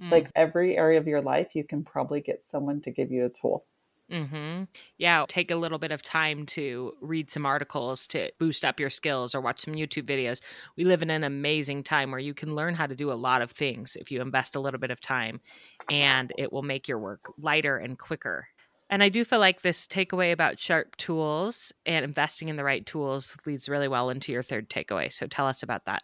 Mm. 0.01 0.11
Like 0.11 0.31
every 0.35 0.77
area 0.77 0.99
of 0.99 1.07
your 1.07 1.21
life, 1.21 1.55
you 1.55 1.63
can 1.63 1.83
probably 1.83 2.21
get 2.21 2.43
someone 2.49 2.81
to 2.81 2.91
give 2.91 3.11
you 3.11 3.25
a 3.25 3.29
tool. 3.29 3.65
Mm-hmm. 4.11 4.63
Yeah, 4.97 5.25
take 5.27 5.51
a 5.51 5.55
little 5.55 5.77
bit 5.77 5.91
of 5.91 6.01
time 6.01 6.45
to 6.47 6.93
read 6.99 7.31
some 7.31 7.45
articles 7.45 8.05
to 8.07 8.29
boost 8.39 8.65
up 8.65 8.77
your 8.77 8.89
skills 8.89 9.33
or 9.33 9.39
watch 9.39 9.61
some 9.61 9.73
YouTube 9.73 10.03
videos. 10.03 10.41
We 10.75 10.83
live 10.83 11.01
in 11.01 11.09
an 11.09 11.23
amazing 11.23 11.83
time 11.83 12.11
where 12.11 12.19
you 12.19 12.33
can 12.33 12.53
learn 12.53 12.73
how 12.73 12.87
to 12.87 12.95
do 12.95 13.09
a 13.09 13.13
lot 13.13 13.41
of 13.41 13.51
things 13.51 13.95
if 13.95 14.11
you 14.11 14.21
invest 14.21 14.55
a 14.55 14.59
little 14.59 14.81
bit 14.81 14.91
of 14.91 14.99
time, 14.99 15.39
and 15.89 16.33
it 16.37 16.51
will 16.51 16.61
make 16.61 16.89
your 16.89 16.99
work 16.99 17.31
lighter 17.37 17.77
and 17.77 17.97
quicker. 17.97 18.47
And 18.91 19.01
I 19.01 19.07
do 19.07 19.23
feel 19.23 19.39
like 19.39 19.61
this 19.61 19.87
takeaway 19.87 20.33
about 20.33 20.59
sharp 20.59 20.97
tools 20.97 21.71
and 21.85 22.03
investing 22.03 22.49
in 22.49 22.57
the 22.57 22.63
right 22.65 22.85
tools 22.85 23.37
leads 23.45 23.69
really 23.69 23.87
well 23.87 24.09
into 24.09 24.33
your 24.33 24.43
third 24.43 24.69
takeaway. 24.69 25.11
So 25.11 25.27
tell 25.27 25.47
us 25.47 25.63
about 25.63 25.85
that. 25.85 26.03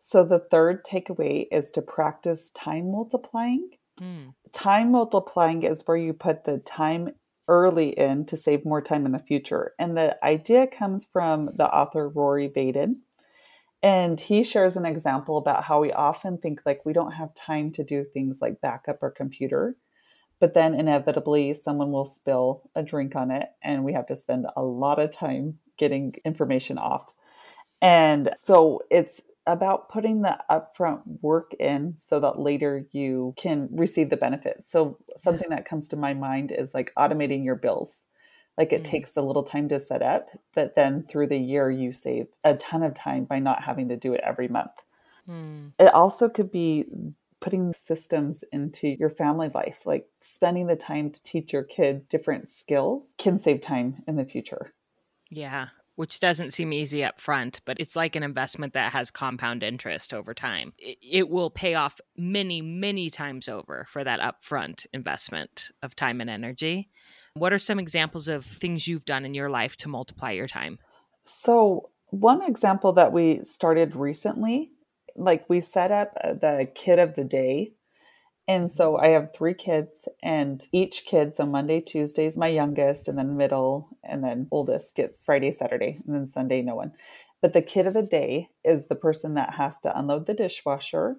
So, 0.00 0.24
the 0.24 0.38
third 0.38 0.84
takeaway 0.84 1.48
is 1.50 1.72
to 1.72 1.82
practice 1.82 2.50
time 2.50 2.92
multiplying. 2.92 3.70
Mm. 4.00 4.34
Time 4.52 4.92
multiplying 4.92 5.64
is 5.64 5.82
where 5.86 5.96
you 5.96 6.12
put 6.12 6.44
the 6.44 6.58
time 6.58 7.10
early 7.48 7.88
in 7.88 8.26
to 8.26 8.36
save 8.36 8.64
more 8.64 8.82
time 8.82 9.06
in 9.06 9.12
the 9.12 9.18
future. 9.18 9.72
And 9.78 9.96
the 9.96 10.22
idea 10.24 10.66
comes 10.66 11.06
from 11.10 11.50
the 11.54 11.66
author 11.66 12.08
Rory 12.08 12.48
Vaden. 12.48 12.96
And 13.82 14.20
he 14.20 14.42
shares 14.42 14.76
an 14.76 14.84
example 14.84 15.36
about 15.36 15.64
how 15.64 15.80
we 15.80 15.92
often 15.92 16.38
think 16.38 16.60
like 16.66 16.84
we 16.84 16.92
don't 16.92 17.12
have 17.12 17.34
time 17.34 17.72
to 17.72 17.84
do 17.84 18.04
things 18.04 18.38
like 18.40 18.60
back 18.60 18.84
up 18.88 18.98
our 19.02 19.10
computer 19.10 19.76
but 20.40 20.54
then 20.54 20.74
inevitably 20.74 21.54
someone 21.54 21.90
will 21.90 22.04
spill 22.04 22.62
a 22.74 22.82
drink 22.82 23.16
on 23.16 23.30
it 23.30 23.48
and 23.62 23.84
we 23.84 23.92
have 23.92 24.06
to 24.06 24.16
spend 24.16 24.46
a 24.56 24.62
lot 24.62 24.98
of 24.98 25.10
time 25.10 25.58
getting 25.78 26.14
information 26.24 26.78
off 26.78 27.12
and 27.80 28.30
so 28.42 28.82
it's 28.90 29.22
about 29.46 29.88
putting 29.88 30.20
the 30.20 30.36
upfront 30.50 31.00
work 31.22 31.54
in 31.58 31.94
so 31.96 32.20
that 32.20 32.38
later 32.38 32.84
you 32.92 33.32
can 33.36 33.68
receive 33.72 34.10
the 34.10 34.16
benefits 34.16 34.70
so 34.70 34.98
something 35.16 35.48
that 35.50 35.64
comes 35.64 35.88
to 35.88 35.96
my 35.96 36.14
mind 36.14 36.52
is 36.52 36.74
like 36.74 36.92
automating 36.98 37.44
your 37.44 37.56
bills 37.56 38.02
like 38.56 38.72
it 38.72 38.82
mm. 38.82 38.86
takes 38.86 39.16
a 39.16 39.22
little 39.22 39.44
time 39.44 39.68
to 39.68 39.80
set 39.80 40.02
up 40.02 40.28
but 40.54 40.74
then 40.74 41.04
through 41.08 41.26
the 41.26 41.38
year 41.38 41.70
you 41.70 41.92
save 41.92 42.26
a 42.44 42.54
ton 42.54 42.82
of 42.82 42.92
time 42.94 43.24
by 43.24 43.38
not 43.38 43.62
having 43.62 43.88
to 43.88 43.96
do 43.96 44.12
it 44.12 44.20
every 44.24 44.48
month 44.48 44.72
Mm. 45.28 45.72
It 45.78 45.92
also 45.92 46.28
could 46.28 46.50
be 46.50 46.86
putting 47.40 47.72
systems 47.72 48.44
into 48.52 48.88
your 48.88 49.10
family 49.10 49.50
life, 49.54 49.80
like 49.84 50.06
spending 50.20 50.66
the 50.66 50.76
time 50.76 51.10
to 51.10 51.22
teach 51.22 51.52
your 51.52 51.62
kids 51.62 52.08
different 52.08 52.50
skills 52.50 53.12
can 53.18 53.38
save 53.38 53.60
time 53.60 54.02
in 54.06 54.16
the 54.16 54.24
future. 54.24 54.72
Yeah, 55.30 55.68
which 55.98 56.20
doesn't 56.20 56.52
seem 56.52 56.72
easy 56.72 57.02
up 57.02 57.20
front, 57.20 57.60
but 57.64 57.76
it's 57.80 57.96
like 57.96 58.14
an 58.14 58.22
investment 58.22 58.72
that 58.72 58.92
has 58.92 59.10
compound 59.10 59.64
interest 59.64 60.14
over 60.14 60.32
time. 60.32 60.72
It, 60.78 60.98
it, 61.02 61.28
will 61.28 61.50
pay 61.50 61.74
off 61.74 62.00
many, 62.16 62.62
many 62.62 63.10
times 63.10 63.48
over 63.48 63.84
for 63.88 64.04
that 64.04 64.20
upfront 64.20 64.86
investment 64.92 65.72
of 65.82 65.96
time 65.96 66.20
and 66.20 66.30
energy. 66.30 66.88
What 67.34 67.52
are 67.52 67.58
some 67.58 67.80
examples 67.80 68.28
of 68.28 68.44
things 68.44 68.86
you've 68.86 69.04
done 69.04 69.24
in 69.24 69.34
your 69.34 69.50
life 69.50 69.74
to 69.78 69.88
multiply 69.88 70.30
your 70.30 70.46
time? 70.46 70.78
So, 71.24 71.90
one 72.10 72.42
example 72.42 72.92
that 72.92 73.12
we 73.12 73.40
started 73.42 73.96
recently, 73.96 74.70
like 75.18 75.48
we 75.48 75.60
set 75.60 75.92
up 75.92 76.14
uh, 76.22 76.34
the 76.34 76.68
kid 76.74 76.98
of 76.98 77.16
the 77.16 77.24
day 77.24 77.72
and 78.48 78.72
so 78.72 78.96
I 78.96 79.08
have 79.08 79.34
three 79.34 79.52
kids, 79.52 80.08
and 80.22 80.66
each 80.72 81.04
kid, 81.04 81.34
so 81.36 81.44
Monday, 81.44 81.82
Tuesday 81.82 82.24
is 82.24 82.38
my 82.38 82.48
youngest, 82.48 83.06
and 83.06 83.18
then 83.18 83.36
middle, 83.36 83.90
and 84.02 84.24
then 84.24 84.48
oldest 84.50 84.96
gets 84.96 85.22
Friday, 85.22 85.52
Saturday, 85.52 86.00
and 86.06 86.14
then 86.14 86.26
Sunday, 86.26 86.62
no 86.62 86.74
one. 86.74 86.92
But 87.42 87.52
the 87.52 87.60
kid 87.60 87.86
of 87.86 87.92
the 87.92 88.02
day 88.02 88.48
is 88.64 88.86
the 88.86 88.94
person 88.94 89.34
that 89.34 89.54
has 89.54 89.78
to 89.80 89.96
unload 89.96 90.26
the 90.26 90.32
dishwasher, 90.32 91.18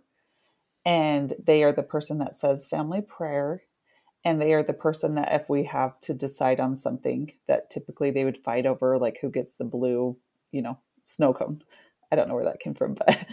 and 0.83 1.35
they 1.43 1.63
are 1.63 1.71
the 1.71 1.83
person 1.83 2.17
that 2.17 2.35
says 2.35 2.65
family 2.65 3.01
prayer, 3.01 3.61
and 4.25 4.41
they 4.41 4.53
are 4.53 4.63
the 4.63 4.73
person 4.73 5.13
that 5.15 5.31
if 5.31 5.49
we 5.49 5.65
have 5.65 5.99
to 6.01 6.15
decide 6.15 6.59
on 6.59 6.77
something 6.77 7.31
that 7.47 7.69
typically 7.69 8.09
they 8.09 8.25
would 8.25 8.43
fight 8.43 8.65
over, 8.65 8.97
like 8.97 9.19
who 9.21 9.29
gets 9.29 9.59
the 9.59 9.65
blue, 9.65 10.17
you 10.51 10.63
know, 10.63 10.79
snow 11.05 11.31
cone. 11.33 11.61
I 12.11 12.15
don't 12.15 12.27
know 12.27 12.35
where 12.35 12.45
that 12.45 12.59
came 12.59 12.73
from, 12.73 12.95
but 12.95 13.25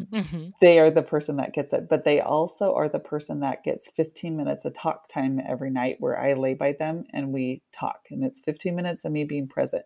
mm-hmm. 0.00 0.48
they 0.60 0.78
are 0.78 0.90
the 0.90 1.02
person 1.02 1.36
that 1.36 1.52
gets 1.52 1.72
it. 1.72 1.88
But 1.88 2.04
they 2.04 2.20
also 2.20 2.74
are 2.74 2.88
the 2.88 2.98
person 2.98 3.40
that 3.40 3.62
gets 3.62 3.90
15 3.90 4.36
minutes 4.36 4.64
of 4.64 4.74
talk 4.74 5.08
time 5.08 5.40
every 5.46 5.70
night 5.70 5.96
where 6.00 6.18
I 6.18 6.34
lay 6.34 6.54
by 6.54 6.72
them 6.72 7.04
and 7.12 7.32
we 7.32 7.62
talk. 7.72 8.06
And 8.10 8.24
it's 8.24 8.40
15 8.40 8.74
minutes 8.74 9.04
of 9.04 9.12
me 9.12 9.24
being 9.24 9.48
present. 9.48 9.84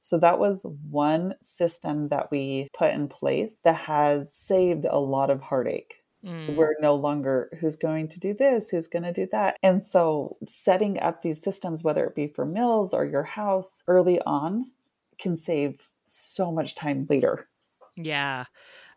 So 0.00 0.18
that 0.18 0.38
was 0.38 0.64
one 0.88 1.34
system 1.42 2.08
that 2.08 2.30
we 2.30 2.68
put 2.76 2.92
in 2.92 3.08
place 3.08 3.54
that 3.64 3.74
has 3.76 4.32
saved 4.32 4.84
a 4.84 4.98
lot 4.98 5.30
of 5.30 5.40
heartache. 5.40 5.94
Mm. 6.24 6.56
We're 6.56 6.76
no 6.80 6.94
longer 6.94 7.50
who's 7.60 7.76
going 7.76 8.08
to 8.08 8.20
do 8.20 8.34
this, 8.34 8.70
who's 8.70 8.88
going 8.88 9.04
to 9.04 9.12
do 9.12 9.26
that. 9.32 9.56
And 9.62 9.84
so 9.84 10.36
setting 10.46 11.00
up 11.00 11.22
these 11.22 11.42
systems, 11.42 11.82
whether 11.82 12.04
it 12.04 12.14
be 12.14 12.28
for 12.28 12.44
mills 12.44 12.92
or 12.92 13.04
your 13.04 13.22
house 13.22 13.82
early 13.88 14.20
on, 14.20 14.70
can 15.18 15.38
save 15.38 15.80
so 16.08 16.52
much 16.52 16.74
time 16.74 17.06
later. 17.08 17.48
Yeah. 17.96 18.44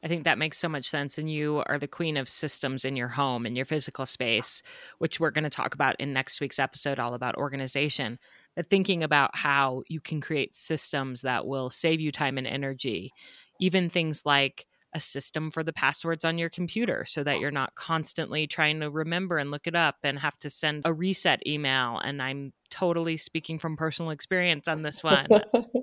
I 0.04 0.08
think 0.08 0.24
that 0.24 0.38
makes 0.38 0.58
so 0.58 0.70
much 0.70 0.90
sense. 0.90 1.18
And 1.18 1.32
you 1.32 1.64
are 1.68 1.78
the 1.80 1.88
queen 1.88 2.18
of 2.18 2.30
systems 2.30 2.86
in 2.86 2.96
your 2.96 3.08
home, 3.10 3.46
in 3.46 3.56
your 3.56 3.66
physical 3.66 4.06
space, 4.06 4.62
which 5.00 5.20
we're 5.20 5.32
going 5.32 5.44
to 5.46 5.50
talk 5.50 5.74
about 5.74 5.96
in 6.00 6.14
next 6.14 6.42
week's 6.42 6.60
episode, 6.60 7.00
all 7.00 7.14
about 7.14 7.36
organization. 7.36 8.20
But 8.56 8.70
thinking 8.70 9.04
about 9.04 9.36
how 9.36 9.84
you 9.88 10.02
can 10.02 10.22
create 10.22 10.56
systems 10.56 11.22
that 11.22 11.46
will 11.48 11.70
save 11.70 12.02
you 12.02 12.12
time 12.12 12.38
and 12.38 12.48
energy, 12.48 13.14
even 13.60 13.90
things 13.90 14.24
like 14.26 14.66
a 14.94 15.00
system 15.00 15.52
for 15.52 15.64
the 15.64 15.74
passwords 15.74 16.26
on 16.26 16.38
your 16.38 16.50
computer 16.50 17.06
so 17.08 17.24
that 17.24 17.38
oh. 17.38 17.40
you're 17.40 17.52
not 17.52 17.76
constantly 17.76 18.48
trying 18.48 18.80
to 18.80 18.90
remember 18.90 19.38
and 19.38 19.52
look 19.52 19.68
it 19.68 19.76
up 19.76 19.98
and 20.04 20.20
have 20.20 20.38
to 20.40 20.50
send 20.50 20.82
a 20.86 20.94
reset 20.94 21.46
email. 21.46 22.00
And 22.04 22.22
I'm 22.22 22.54
totally 22.70 23.18
speaking 23.18 23.60
from 23.60 23.78
personal 23.78 24.12
experience 24.12 24.68
on 24.68 24.82
this 24.82 25.04
one. 25.04 25.28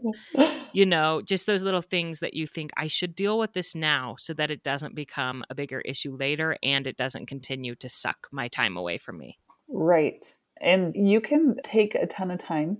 you 0.72 0.86
know, 0.86 1.22
just 1.22 1.46
those 1.46 1.62
little 1.62 1.82
things 1.82 2.20
that 2.20 2.34
you 2.34 2.46
think 2.46 2.70
I 2.76 2.86
should 2.86 3.14
deal 3.14 3.38
with 3.38 3.52
this 3.52 3.74
now 3.74 4.16
so 4.18 4.34
that 4.34 4.50
it 4.50 4.62
doesn't 4.62 4.94
become 4.94 5.44
a 5.50 5.54
bigger 5.54 5.80
issue 5.80 6.16
later 6.16 6.56
and 6.62 6.86
it 6.86 6.96
doesn't 6.96 7.26
continue 7.26 7.74
to 7.76 7.88
suck 7.88 8.28
my 8.32 8.48
time 8.48 8.76
away 8.76 8.98
from 8.98 9.18
me. 9.18 9.38
Right. 9.68 10.34
And 10.60 10.94
you 10.96 11.20
can 11.20 11.56
take 11.62 11.94
a 11.94 12.06
ton 12.06 12.30
of 12.30 12.38
time 12.38 12.78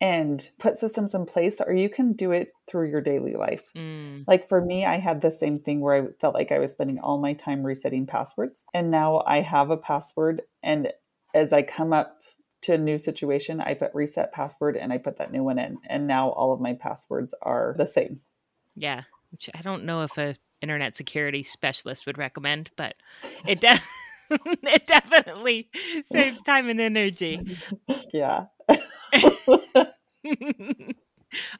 and 0.00 0.50
put 0.58 0.78
systems 0.78 1.14
in 1.14 1.26
place 1.26 1.60
or 1.60 1.72
you 1.72 1.88
can 1.88 2.12
do 2.12 2.30
it 2.30 2.52
through 2.68 2.88
your 2.88 3.00
daily 3.00 3.34
life. 3.34 3.64
Mm. 3.76 4.24
Like 4.26 4.48
for 4.48 4.64
me, 4.64 4.84
I 4.84 4.98
had 4.98 5.20
the 5.20 5.32
same 5.32 5.58
thing 5.58 5.80
where 5.80 5.94
I 5.94 6.06
felt 6.20 6.34
like 6.34 6.52
I 6.52 6.58
was 6.58 6.72
spending 6.72 7.00
all 7.00 7.18
my 7.18 7.32
time 7.32 7.64
resetting 7.64 8.06
passwords. 8.06 8.64
And 8.72 8.90
now 8.90 9.22
I 9.26 9.40
have 9.40 9.70
a 9.70 9.76
password 9.76 10.42
and 10.62 10.92
as 11.34 11.52
I 11.52 11.62
come 11.62 11.92
up 11.92 12.16
to 12.62 12.74
a 12.74 12.78
new 12.78 12.98
situation, 12.98 13.60
I 13.60 13.74
put 13.74 13.94
reset 13.94 14.32
password 14.32 14.76
and 14.76 14.92
I 14.92 14.98
put 14.98 15.18
that 15.18 15.32
new 15.32 15.44
one 15.44 15.58
in. 15.58 15.78
And 15.88 16.06
now 16.06 16.30
all 16.30 16.52
of 16.52 16.60
my 16.60 16.74
passwords 16.74 17.34
are 17.42 17.74
the 17.76 17.86
same. 17.86 18.20
Yeah, 18.74 19.02
which 19.30 19.50
I 19.54 19.62
don't 19.62 19.84
know 19.84 20.02
if 20.02 20.16
a 20.18 20.36
internet 20.60 20.96
security 20.96 21.42
specialist 21.42 22.06
would 22.06 22.18
recommend, 22.18 22.70
but 22.76 22.94
it 23.46 23.60
does. 23.60 23.80
it 24.30 24.86
definitely 24.86 25.70
saves 26.04 26.42
time 26.42 26.68
and 26.68 26.80
energy. 26.80 27.58
Yeah. 28.12 28.46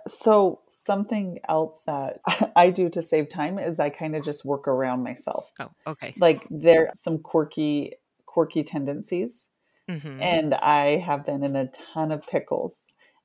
so 0.08 0.61
something 0.68 1.38
else 1.48 1.82
that 1.87 2.20
I 2.56 2.70
do 2.70 2.88
to 2.90 3.02
save 3.02 3.28
time 3.28 3.58
is 3.58 3.78
I 3.78 3.90
kind 3.90 4.16
of 4.16 4.24
just 4.24 4.44
work 4.44 4.68
around 4.68 5.02
myself. 5.02 5.50
Oh, 5.61 5.68
okay. 5.87 6.14
Like 6.18 6.46
there 6.50 6.88
are 6.88 6.92
some 6.94 7.18
quirky 7.18 7.94
quirky 8.26 8.62
tendencies. 8.62 9.48
Mm-hmm. 9.88 10.22
And 10.22 10.54
I 10.54 10.98
have 10.98 11.24
been 11.24 11.42
in 11.42 11.56
a 11.56 11.70
ton 11.92 12.12
of 12.12 12.26
pickles. 12.26 12.76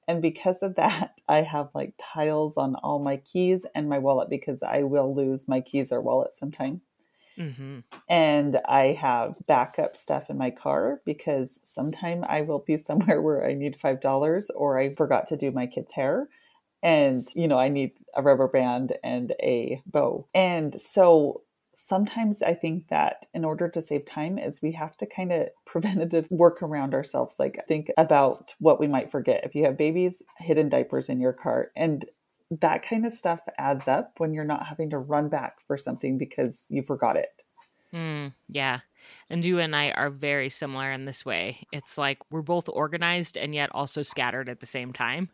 And 0.08 0.22
because 0.22 0.64
of 0.64 0.76
that, 0.76 1.16
I 1.28 1.42
have 1.42 1.70
like 1.74 1.94
tiles 2.02 2.58
on 2.58 2.76
all 2.76 3.00
my 3.00 3.18
keys 3.18 3.66
and 3.76 3.88
my 3.90 4.00
wallet 4.00 4.30
because 4.30 4.64
I 4.64 4.84
will 4.84 5.14
lose 5.14 5.48
my 5.48 5.62
keys 5.62 5.92
or 5.92 6.02
wallet 6.02 6.36
sometime. 6.36 6.82
Mm-hmm. 7.38 7.80
And 8.10 8.60
I 8.68 8.98
have 9.00 9.36
backup 9.48 9.98
stuff 9.98 10.30
in 10.30 10.38
my 10.38 10.52
car 10.52 11.02
because 11.06 11.60
sometime 11.64 12.24
I 12.28 12.42
will 12.42 12.60
be 12.60 12.78
somewhere 12.88 13.22
where 13.22 13.46
I 13.46 13.54
need 13.54 13.78
$5 13.78 14.46
or 14.56 14.80
I 14.80 14.96
forgot 14.96 15.28
to 15.28 15.38
do 15.38 15.52
my 15.52 15.68
kid's 15.68 15.94
hair. 15.94 16.30
And, 16.82 17.30
you 17.34 17.48
know, 17.48 17.58
I 17.58 17.70
need 17.70 17.94
a 18.14 18.22
rubber 18.22 18.48
band 18.48 18.94
and 19.04 19.34
a 19.42 19.82
bow. 19.86 20.28
And 20.34 20.80
so 20.82 21.44
sometimes 21.76 22.42
I 22.42 22.54
think 22.54 22.88
that 22.90 23.26
in 23.34 23.46
order 23.46 23.68
to 23.70 23.82
save 23.82 24.06
time 24.06 24.38
is 24.38 24.62
we 24.62 24.72
have 24.74 24.96
to 24.98 25.06
kind 25.06 25.32
of 25.32 25.48
preventative 25.66 26.28
work 26.30 26.62
around 26.62 26.94
ourselves. 26.94 27.36
Like 27.40 27.64
think 27.68 27.92
about 27.98 28.54
what 28.60 28.80
we 28.80 28.88
might 28.88 29.12
forget. 29.12 29.44
If 29.44 29.56
you 29.56 29.66
have 29.66 29.78
babies, 29.78 30.22
hidden 30.40 30.70
diapers 30.70 31.10
in 31.10 31.20
your 31.20 31.34
car 31.34 31.72
and 31.76 32.06
that 32.62 32.84
kind 32.84 33.06
of 33.06 33.14
stuff 33.14 33.40
adds 33.58 33.88
up 33.88 34.14
when 34.18 34.34
you're 34.34 34.44
not 34.44 34.68
having 34.68 34.90
to 34.92 34.98
run 34.98 35.30
back 35.30 35.58
for 35.66 35.78
something 35.78 36.18
because 36.18 36.66
you 36.70 36.84
forgot 36.84 37.16
it. 37.16 37.44
Mm, 37.94 38.34
yeah. 38.50 38.80
And 39.30 39.46
you 39.46 39.60
and 39.60 39.76
I 39.76 39.92
are 39.92 40.10
very 40.10 40.50
similar 40.50 40.92
in 40.92 41.06
this 41.06 41.26
way. 41.26 41.68
It's 41.72 41.98
like 41.98 42.20
we're 42.32 42.42
both 42.42 42.70
organized 42.70 43.38
and 43.38 43.54
yet 43.54 43.70
also 43.74 44.02
scattered 44.02 44.50
at 44.50 44.62
the 44.62 44.66
same 44.66 44.94
time, 44.94 45.30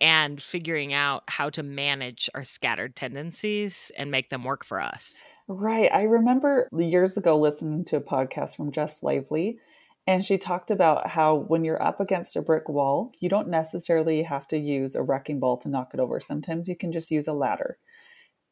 and 0.00 0.42
figuring 0.42 0.92
out 0.92 1.22
how 1.28 1.48
to 1.50 1.62
manage 1.62 2.28
our 2.34 2.44
scattered 2.44 2.96
tendencies 2.96 3.92
and 3.96 4.10
make 4.10 4.30
them 4.30 4.44
work 4.44 4.64
for 4.64 4.80
us. 4.80 5.22
Right. 5.46 5.90
I 5.92 6.02
remember 6.02 6.68
years 6.76 7.16
ago 7.16 7.38
listening 7.38 7.84
to 7.86 7.96
a 7.96 8.00
podcast 8.00 8.56
from 8.56 8.72
Jess 8.72 9.02
Lively, 9.02 9.58
and 10.06 10.24
she 10.24 10.36
talked 10.36 10.70
about 10.70 11.08
how 11.08 11.34
when 11.34 11.64
you're 11.64 11.82
up 11.82 12.00
against 12.00 12.36
a 12.36 12.42
brick 12.42 12.68
wall, 12.68 13.12
you 13.20 13.28
don't 13.28 13.48
necessarily 13.48 14.22
have 14.22 14.46
to 14.48 14.58
use 14.58 14.94
a 14.94 15.02
wrecking 15.02 15.40
ball 15.40 15.56
to 15.58 15.68
knock 15.68 15.92
it 15.94 16.00
over. 16.00 16.20
Sometimes 16.20 16.68
you 16.68 16.76
can 16.76 16.92
just 16.92 17.10
use 17.10 17.26
a 17.26 17.32
ladder. 17.32 17.78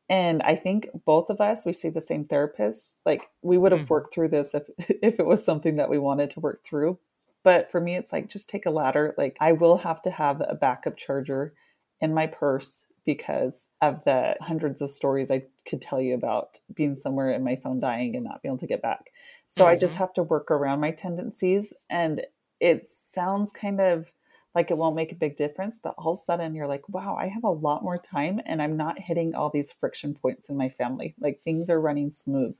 And 0.08 0.42
I 0.42 0.56
think 0.56 0.88
both 1.04 1.30
of 1.30 1.40
us, 1.40 1.64
we 1.64 1.72
see 1.72 1.90
the 1.90 2.02
same 2.02 2.24
therapist. 2.24 2.96
Like 3.04 3.28
we 3.42 3.58
would 3.58 3.72
have 3.72 3.82
mm-hmm. 3.82 3.94
worked 3.94 4.14
through 4.14 4.28
this 4.28 4.54
if 4.54 4.64
if 5.02 5.20
it 5.20 5.26
was 5.26 5.44
something 5.44 5.76
that 5.76 5.90
we 5.90 5.98
wanted 5.98 6.30
to 6.30 6.40
work 6.40 6.64
through. 6.64 6.98
But 7.44 7.70
for 7.70 7.80
me, 7.80 7.96
it's 7.96 8.12
like 8.12 8.28
just 8.28 8.48
take 8.48 8.66
a 8.66 8.70
ladder. 8.70 9.14
Like 9.18 9.36
I 9.40 9.52
will 9.52 9.78
have 9.78 10.00
to 10.02 10.10
have 10.10 10.40
a 10.40 10.54
backup 10.54 10.96
charger 10.96 11.54
in 12.00 12.14
my 12.14 12.26
purse 12.26 12.80
because 13.04 13.66
of 13.80 14.04
the 14.04 14.36
hundreds 14.40 14.80
of 14.80 14.90
stories 14.90 15.30
I 15.30 15.44
could 15.68 15.82
tell 15.82 16.00
you 16.00 16.14
about 16.14 16.58
being 16.74 16.96
somewhere 16.96 17.30
and 17.30 17.44
my 17.44 17.56
phone 17.56 17.80
dying 17.80 18.14
and 18.14 18.24
not 18.24 18.42
being 18.42 18.52
able 18.52 18.58
to 18.58 18.66
get 18.66 18.82
back. 18.82 19.10
So 19.48 19.64
mm-hmm. 19.64 19.72
I 19.72 19.76
just 19.76 19.94
mm-hmm. 19.94 20.02
have 20.04 20.12
to 20.14 20.22
work 20.22 20.50
around 20.50 20.80
my 20.80 20.92
tendencies. 20.92 21.72
And 21.90 22.22
it 22.60 22.88
sounds 22.88 23.52
kind 23.52 23.80
of 23.80 24.12
like 24.54 24.70
it 24.70 24.76
won't 24.76 24.96
make 24.96 25.12
a 25.12 25.16
big 25.16 25.36
difference, 25.36 25.78
but 25.82 25.94
all 25.96 26.12
of 26.12 26.20
a 26.20 26.24
sudden 26.24 26.54
you're 26.54 26.66
like, 26.66 26.88
wow, 26.88 27.16
I 27.16 27.28
have 27.28 27.44
a 27.44 27.50
lot 27.50 27.82
more 27.82 27.98
time 27.98 28.40
and 28.44 28.60
I'm 28.60 28.76
not 28.76 28.98
hitting 28.98 29.34
all 29.34 29.50
these 29.50 29.72
friction 29.72 30.14
points 30.14 30.48
in 30.48 30.56
my 30.56 30.68
family. 30.68 31.14
Like 31.18 31.40
things 31.42 31.70
are 31.70 31.80
running 31.80 32.12
smooth. 32.12 32.54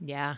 Yeah. 0.00 0.36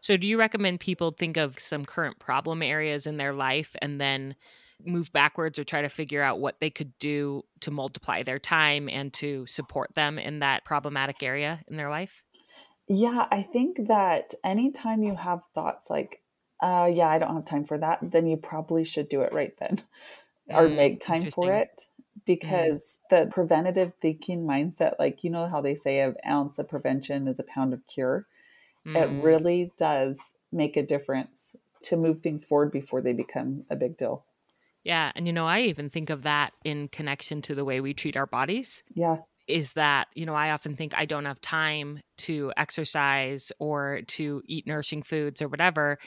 So 0.00 0.16
do 0.16 0.26
you 0.26 0.38
recommend 0.38 0.80
people 0.80 1.10
think 1.10 1.36
of 1.36 1.58
some 1.58 1.84
current 1.84 2.18
problem 2.18 2.62
areas 2.62 3.06
in 3.06 3.16
their 3.16 3.32
life 3.32 3.74
and 3.80 4.00
then 4.00 4.34
move 4.84 5.12
backwards 5.12 5.58
or 5.58 5.64
try 5.64 5.82
to 5.82 5.88
figure 5.88 6.22
out 6.22 6.40
what 6.40 6.56
they 6.60 6.70
could 6.70 6.96
do 6.98 7.42
to 7.60 7.70
multiply 7.70 8.22
their 8.22 8.38
time 8.38 8.88
and 8.88 9.12
to 9.14 9.46
support 9.46 9.94
them 9.94 10.18
in 10.18 10.40
that 10.40 10.64
problematic 10.64 11.22
area 11.22 11.60
in 11.68 11.76
their 11.76 11.90
life? 11.90 12.22
Yeah, 12.88 13.26
I 13.30 13.42
think 13.42 13.88
that 13.88 14.34
anytime 14.44 15.02
you 15.02 15.16
have 15.16 15.42
thoughts 15.54 15.88
like, 15.88 16.20
uh, 16.62 16.90
yeah, 16.92 17.08
I 17.08 17.18
don't 17.18 17.34
have 17.34 17.44
time 17.44 17.64
for 17.64 17.78
that, 17.78 17.98
then 18.02 18.26
you 18.26 18.36
probably 18.36 18.84
should 18.84 19.08
do 19.08 19.22
it 19.22 19.32
right 19.32 19.54
then 19.58 19.82
or 20.48 20.68
mm, 20.68 20.76
make 20.76 21.00
time 21.00 21.30
for 21.30 21.52
it 21.52 21.70
mm. 21.80 22.24
because 22.26 22.82
mm. 22.82 22.96
the 23.10 23.30
preventative 23.30 23.92
thinking 24.02 24.46
mindset, 24.46 24.94
like, 24.98 25.24
you 25.24 25.30
know 25.30 25.48
how 25.48 25.60
they 25.60 25.74
say 25.74 26.00
an 26.00 26.14
ounce 26.28 26.58
of 26.58 26.68
prevention 26.68 27.26
is 27.26 27.38
a 27.38 27.44
pound 27.44 27.72
of 27.72 27.86
cure. 27.86 28.26
Mm. 28.86 28.96
It 28.96 29.24
really 29.24 29.72
does 29.78 30.18
make 30.52 30.76
a 30.76 30.82
difference 30.82 31.56
to 31.84 31.96
move 31.96 32.20
things 32.20 32.44
forward 32.44 32.70
before 32.70 33.00
they 33.00 33.12
become 33.12 33.64
a 33.70 33.76
big 33.76 33.96
deal. 33.96 34.24
Yeah. 34.84 35.10
And, 35.16 35.26
you 35.26 35.32
know, 35.32 35.46
I 35.46 35.62
even 35.62 35.90
think 35.90 36.10
of 36.10 36.22
that 36.22 36.52
in 36.64 36.88
connection 36.88 37.42
to 37.42 37.54
the 37.54 37.64
way 37.64 37.80
we 37.80 37.94
treat 37.94 38.16
our 38.16 38.26
bodies. 38.26 38.82
Yeah. 38.94 39.16
Is 39.46 39.74
that, 39.74 40.08
you 40.14 40.24
know, 40.24 40.34
I 40.34 40.50
often 40.50 40.76
think 40.76 40.94
I 40.94 41.04
don't 41.04 41.26
have 41.26 41.40
time 41.40 42.00
to 42.18 42.52
exercise 42.56 43.52
or 43.58 44.00
to 44.08 44.42
eat 44.46 44.66
nourishing 44.66 45.02
foods 45.02 45.42
or 45.42 45.48
whatever. 45.48 45.98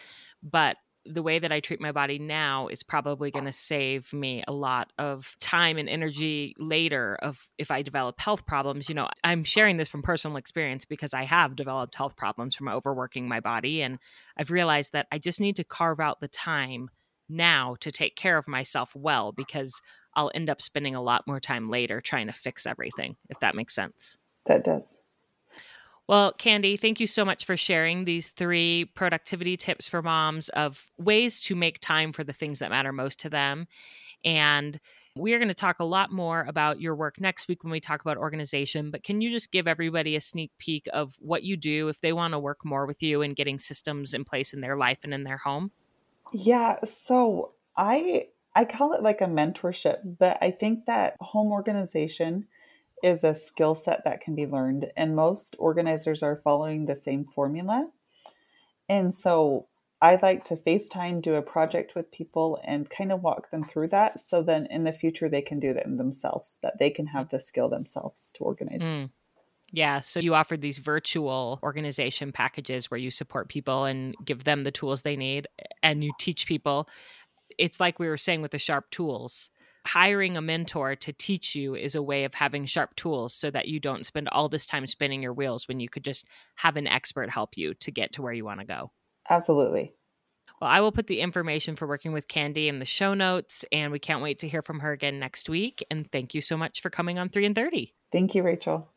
But 0.42 0.78
the 1.06 1.24
way 1.24 1.40
that 1.40 1.52
I 1.52 1.60
treat 1.60 1.80
my 1.80 1.92
body 1.92 2.20
now 2.20 2.68
is 2.68 2.84
probably 2.84 3.32
going 3.32 3.46
to 3.46 3.54
save 3.54 4.12
me 4.14 4.44
a 4.48 4.52
lot 4.52 4.92
of 4.98 5.36
time 5.40 5.78
and 5.78 5.88
energy 5.88 6.54
later 6.58 7.18
of 7.22 7.48
if 7.58 7.72
I 7.72 7.82
develop 7.82 8.20
health 8.20 8.46
problems. 8.46 8.90
You 8.90 8.96
know, 8.96 9.08
I'm 9.24 9.44
sharing 9.44 9.78
this 9.78 9.90
from 9.90 10.02
personal 10.02 10.38
experience 10.38 10.86
because 10.86 11.14
I 11.14 11.24
have 11.24 11.56
developed 11.56 11.96
health 11.96 12.18
problems 12.18 12.56
from 12.56 12.68
overworking 12.68 13.28
my 13.28 13.40
body 13.40 13.82
and 13.82 14.00
I've 14.38 14.52
realized 14.52 14.94
that 14.94 15.08
I 15.12 15.20
just 15.20 15.40
need 15.40 15.56
to 15.58 15.64
carve 15.64 16.00
out 16.00 16.20
the 16.20 16.28
time 16.28 16.90
now 17.30 17.76
to 17.80 17.92
take 17.92 18.16
care 18.16 18.38
of 18.38 18.48
myself 18.48 18.96
well 18.96 19.32
because 19.32 19.82
I'll 20.16 20.32
end 20.34 20.50
up 20.50 20.62
spending 20.62 20.96
a 20.96 21.02
lot 21.02 21.28
more 21.28 21.40
time 21.40 21.70
later 21.70 22.02
trying 22.02 22.28
to 22.28 22.34
fix 22.34 22.66
everything 22.66 23.16
if 23.30 23.40
that 23.40 23.56
makes 23.56 23.76
sense. 23.76 24.18
That 24.46 24.64
does. 24.64 25.00
Well, 26.08 26.32
Candi, 26.34 26.80
thank 26.80 27.02
you 27.02 27.08
so 27.08 27.26
much 27.26 27.44
for 27.44 27.58
sharing 27.58 28.06
these 28.06 28.30
three 28.30 28.86
productivity 28.96 29.58
tips 29.58 29.90
for 29.90 30.02
moms 30.02 30.48
of 30.50 30.88
ways 30.98 31.42
to 31.42 31.56
make 31.56 31.80
time 31.82 32.14
for 32.14 32.24
the 32.24 32.32
things 32.32 32.60
that 32.60 32.72
matter 32.72 32.94
most 32.94 33.20
to 33.22 33.30
them. 33.30 33.68
And 34.24 34.80
we 35.18 35.34
are 35.34 35.40
going 35.40 35.50
to 35.50 35.54
talk 35.54 35.80
a 35.80 35.86
lot 35.86 36.12
more 36.12 36.46
about 36.48 36.80
your 36.80 36.96
work 36.96 37.20
next 37.20 37.50
week 37.50 37.64
when 37.64 37.72
we 37.72 37.82
talk 37.82 38.02
about 38.02 38.18
organization. 38.18 38.90
But 38.90 39.04
can 39.04 39.20
you 39.20 39.32
just 39.32 39.52
give 39.52 39.68
everybody 39.68 40.16
a 40.16 40.22
sneak 40.22 40.52
peek 40.60 40.88
of 40.94 41.16
what 41.20 41.44
you 41.44 41.58
do 41.58 41.90
if 41.90 42.00
they 42.00 42.14
want 42.14 42.34
to 42.34 42.40
work 42.40 42.64
more 42.64 42.86
with 42.86 43.04
you 43.04 43.22
and 43.22 43.36
getting 43.36 43.60
systems 43.60 44.14
in 44.14 44.24
place 44.24 44.54
in 44.54 44.62
their 44.62 44.78
life 44.78 45.00
and 45.04 45.14
in 45.14 45.26
their 45.26 45.38
home? 45.38 45.72
Yeah. 46.34 46.78
So 46.84 47.54
I 47.76 48.28
I 48.56 48.66
call 48.66 48.94
it 48.94 49.04
like 49.04 49.22
a 49.22 49.26
mentorship, 49.26 50.18
but 50.18 50.38
I 50.42 50.52
think 50.52 50.86
that 50.86 51.16
home 51.20 51.52
organization 51.52 52.48
is 53.04 53.24
a 53.24 53.36
skill 53.36 53.76
set 53.76 54.04
that 54.06 54.22
can 54.22 54.34
be 54.34 54.48
learned, 54.48 54.92
and 54.98 55.16
most 55.16 55.56
organizers 55.60 56.24
are 56.24 56.42
following 56.44 56.86
the 56.86 56.96
same 56.96 57.26
formula. 57.26 57.88
And 58.90 59.14
so 59.14 59.68
I 60.02 60.18
like 60.22 60.46
to 60.46 60.56
FaceTime, 60.56 61.22
do 61.22 61.36
a 61.36 61.42
project 61.42 61.96
with 61.96 62.12
people, 62.12 62.60
and 62.64 62.90
kind 62.90 63.12
of 63.12 63.22
walk 63.22 63.52
them 63.52 63.64
through 63.64 63.90
that. 63.90 64.22
So 64.22 64.42
then 64.42 64.68
in 64.68 64.84
the 64.84 64.92
future, 64.92 65.30
they 65.30 65.42
can 65.42 65.60
do 65.60 65.74
that 65.74 65.86
themselves, 65.98 66.56
that 66.62 66.80
they 66.80 66.90
can 66.90 67.08
have 67.08 67.30
the 67.30 67.40
skill 67.40 67.70
themselves 67.70 68.32
to 68.36 68.44
organize. 68.44 68.82
Mm. 68.82 69.10
Yeah. 69.72 70.00
So 70.00 70.20
you 70.20 70.34
offered 70.34 70.62
these 70.62 70.78
virtual 70.78 71.60
organization 71.62 72.32
packages 72.32 72.90
where 72.90 72.98
you 72.98 73.12
support 73.12 73.50
people 73.50 73.84
and 73.86 74.16
give 74.24 74.44
them 74.44 74.64
the 74.64 74.72
tools 74.72 75.02
they 75.02 75.18
need, 75.18 75.48
and 75.84 76.04
you 76.04 76.12
teach 76.20 76.48
people. 76.48 76.88
It's 77.58 77.80
like 77.80 78.00
we 78.00 78.08
were 78.08 78.18
saying 78.18 78.42
with 78.42 78.52
the 78.52 78.60
sharp 78.60 78.90
tools 78.92 79.50
hiring 79.88 80.36
a 80.36 80.42
mentor 80.42 80.96
to 80.96 81.14
teach 81.14 81.56
you 81.56 81.74
is 81.74 81.96
a 81.96 82.04
way 82.04 82.26
of 82.26 82.34
having 82.34 82.66
sharp 82.66 82.94
tools 82.96 83.34
so 83.34 83.50
that 83.50 83.70
you 83.70 83.80
don't 83.80 84.06
spend 84.06 84.28
all 84.30 84.50
this 84.50 84.66
time 84.66 84.86
spinning 84.86 85.24
your 85.24 85.34
wheels 85.34 85.68
when 85.68 85.80
you 85.80 85.88
could 85.88 86.04
just 86.04 86.28
have 86.58 86.76
an 86.76 86.88
expert 86.88 87.30
help 87.30 87.58
you 87.58 87.74
to 87.74 87.90
get 87.90 88.12
to 88.14 88.22
where 88.22 88.34
you 88.34 88.44
want 88.44 88.60
to 88.60 88.66
go. 88.66 88.92
Absolutely. 89.30 89.94
Well, 90.62 90.70
I 90.70 90.82
will 90.82 90.92
put 90.92 91.08
the 91.08 91.22
information 91.22 91.76
for 91.76 91.88
working 91.88 92.12
with 92.12 92.28
Candi 92.28 92.68
in 92.68 92.80
the 92.80 92.86
show 92.86 93.14
notes, 93.14 93.64
and 93.72 93.92
we 93.92 94.00
can't 94.00 94.24
wait 94.24 94.40
to 94.40 94.48
hear 94.48 94.62
from 94.62 94.80
her 94.80 94.92
again 94.92 95.20
next 95.20 95.50
week. 95.50 95.86
And 95.90 96.12
thank 96.12 96.34
you 96.34 96.42
so 96.42 96.58
much 96.58 96.82
for 96.82 96.90
coming 96.90 97.18
on 97.18 97.30
3 97.30 97.46
and 97.46 97.56
30. 97.56 97.94
Thank 98.12 98.36
you, 98.36 98.44
Rachel. 98.44 98.90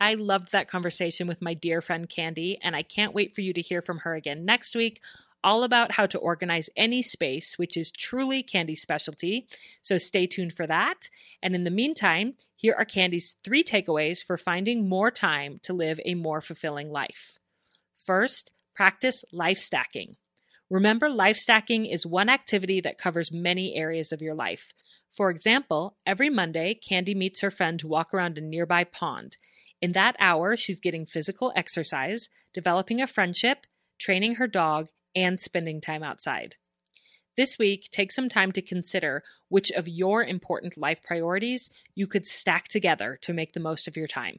I 0.00 0.14
loved 0.14 0.52
that 0.52 0.68
conversation 0.68 1.26
with 1.26 1.42
my 1.42 1.54
dear 1.54 1.80
friend 1.80 2.08
Candi, 2.08 2.58
and 2.62 2.74
I 2.74 2.82
can't 2.82 3.14
wait 3.14 3.34
for 3.34 3.40
you 3.40 3.52
to 3.52 3.60
hear 3.60 3.80
from 3.80 3.98
her 3.98 4.14
again 4.14 4.44
next 4.44 4.74
week 4.74 5.00
all 5.44 5.62
about 5.62 5.92
how 5.92 6.06
to 6.06 6.18
organize 6.18 6.70
any 6.74 7.02
space, 7.02 7.58
which 7.58 7.76
is 7.76 7.90
truly 7.90 8.42
Candi's 8.42 8.80
specialty. 8.80 9.46
So 9.82 9.98
stay 9.98 10.26
tuned 10.26 10.54
for 10.54 10.66
that. 10.66 11.10
And 11.42 11.54
in 11.54 11.64
the 11.64 11.70
meantime, 11.70 12.34
here 12.56 12.74
are 12.76 12.86
Candi's 12.86 13.36
three 13.44 13.62
takeaways 13.62 14.24
for 14.24 14.38
finding 14.38 14.88
more 14.88 15.10
time 15.10 15.60
to 15.64 15.74
live 15.74 16.00
a 16.04 16.14
more 16.14 16.40
fulfilling 16.40 16.90
life. 16.90 17.38
First, 17.94 18.50
practice 18.74 19.22
life 19.32 19.58
stacking. 19.58 20.16
Remember, 20.70 21.10
life 21.10 21.36
stacking 21.36 21.84
is 21.84 22.06
one 22.06 22.30
activity 22.30 22.80
that 22.80 22.98
covers 22.98 23.30
many 23.30 23.76
areas 23.76 24.12
of 24.12 24.22
your 24.22 24.34
life. 24.34 24.72
For 25.10 25.28
example, 25.28 25.96
every 26.06 26.30
Monday, 26.30 26.78
Candi 26.82 27.14
meets 27.14 27.42
her 27.42 27.50
friend 27.50 27.78
to 27.80 27.86
walk 27.86 28.14
around 28.14 28.38
a 28.38 28.40
nearby 28.40 28.84
pond. 28.84 29.36
In 29.84 29.92
that 29.92 30.16
hour, 30.18 30.56
she's 30.56 30.80
getting 30.80 31.04
physical 31.04 31.52
exercise, 31.54 32.30
developing 32.54 33.02
a 33.02 33.06
friendship, 33.06 33.66
training 33.98 34.36
her 34.36 34.46
dog, 34.46 34.88
and 35.14 35.38
spending 35.38 35.82
time 35.82 36.02
outside. 36.02 36.56
This 37.36 37.58
week, 37.58 37.90
take 37.92 38.10
some 38.10 38.30
time 38.30 38.50
to 38.52 38.62
consider 38.62 39.22
which 39.50 39.70
of 39.70 39.86
your 39.86 40.24
important 40.24 40.78
life 40.78 41.02
priorities 41.02 41.68
you 41.94 42.06
could 42.06 42.26
stack 42.26 42.66
together 42.68 43.18
to 43.20 43.34
make 43.34 43.52
the 43.52 43.60
most 43.60 43.86
of 43.86 43.94
your 43.94 44.06
time. 44.06 44.38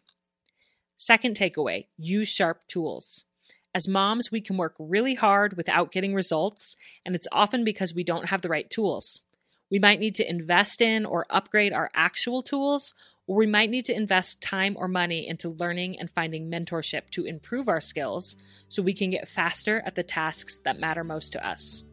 Second 0.98 1.38
takeaway 1.38 1.90
use 1.96 2.28
sharp 2.28 2.68
tools. 2.68 3.26
As 3.72 3.88
moms, 3.88 4.32
we 4.32 4.42
can 4.42 4.58
work 4.58 4.74
really 4.80 5.14
hard 5.14 5.56
without 5.56 5.92
getting 5.92 6.16
results, 6.16 6.76
and 7.06 7.14
it's 7.16 7.28
often 7.32 7.64
because 7.64 7.94
we 7.94 8.04
don't 8.04 8.30
have 8.30 8.42
the 8.42 8.50
right 8.50 8.72
tools. 8.72 9.22
We 9.70 9.78
might 9.78 10.00
need 10.00 10.16
to 10.16 10.28
invest 10.28 10.82
in 10.82 11.06
or 11.06 11.28
upgrade 11.30 11.72
our 11.72 11.92
actual 11.94 12.42
tools, 12.42 12.96
or 13.28 13.38
we 13.38 13.48
might 13.48 13.70
need 13.70 13.86
to 13.86 13.96
invest 13.96 14.42
time 14.42 14.76
or 14.78 14.88
money 14.88 15.28
into 15.28 15.50
learning 15.50 16.00
and 16.00 16.10
finding 16.10 16.50
mentorship 16.50 17.10
to 17.12 17.26
improve 17.26 17.68
our 17.68 17.82
skills 17.82 18.36
so 18.70 18.82
we 18.82 18.94
can 18.94 19.10
get 19.10 19.28
faster 19.28 19.82
at 19.86 19.96
the 19.96 20.04
tasks 20.04 20.60
that 20.60 20.80
matter 20.80 21.04
most 21.04 21.32
to 21.32 21.48
us. 21.48 21.84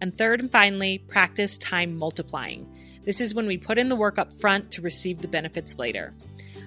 And 0.00 0.14
third 0.14 0.40
and 0.40 0.50
finally, 0.50 0.98
practice 0.98 1.58
time 1.58 1.96
multiplying. 1.96 2.66
This 3.04 3.20
is 3.20 3.34
when 3.34 3.46
we 3.46 3.56
put 3.56 3.78
in 3.78 3.88
the 3.88 3.96
work 3.96 4.18
up 4.18 4.32
front 4.32 4.70
to 4.72 4.82
receive 4.82 5.22
the 5.22 5.28
benefits 5.28 5.78
later. 5.78 6.14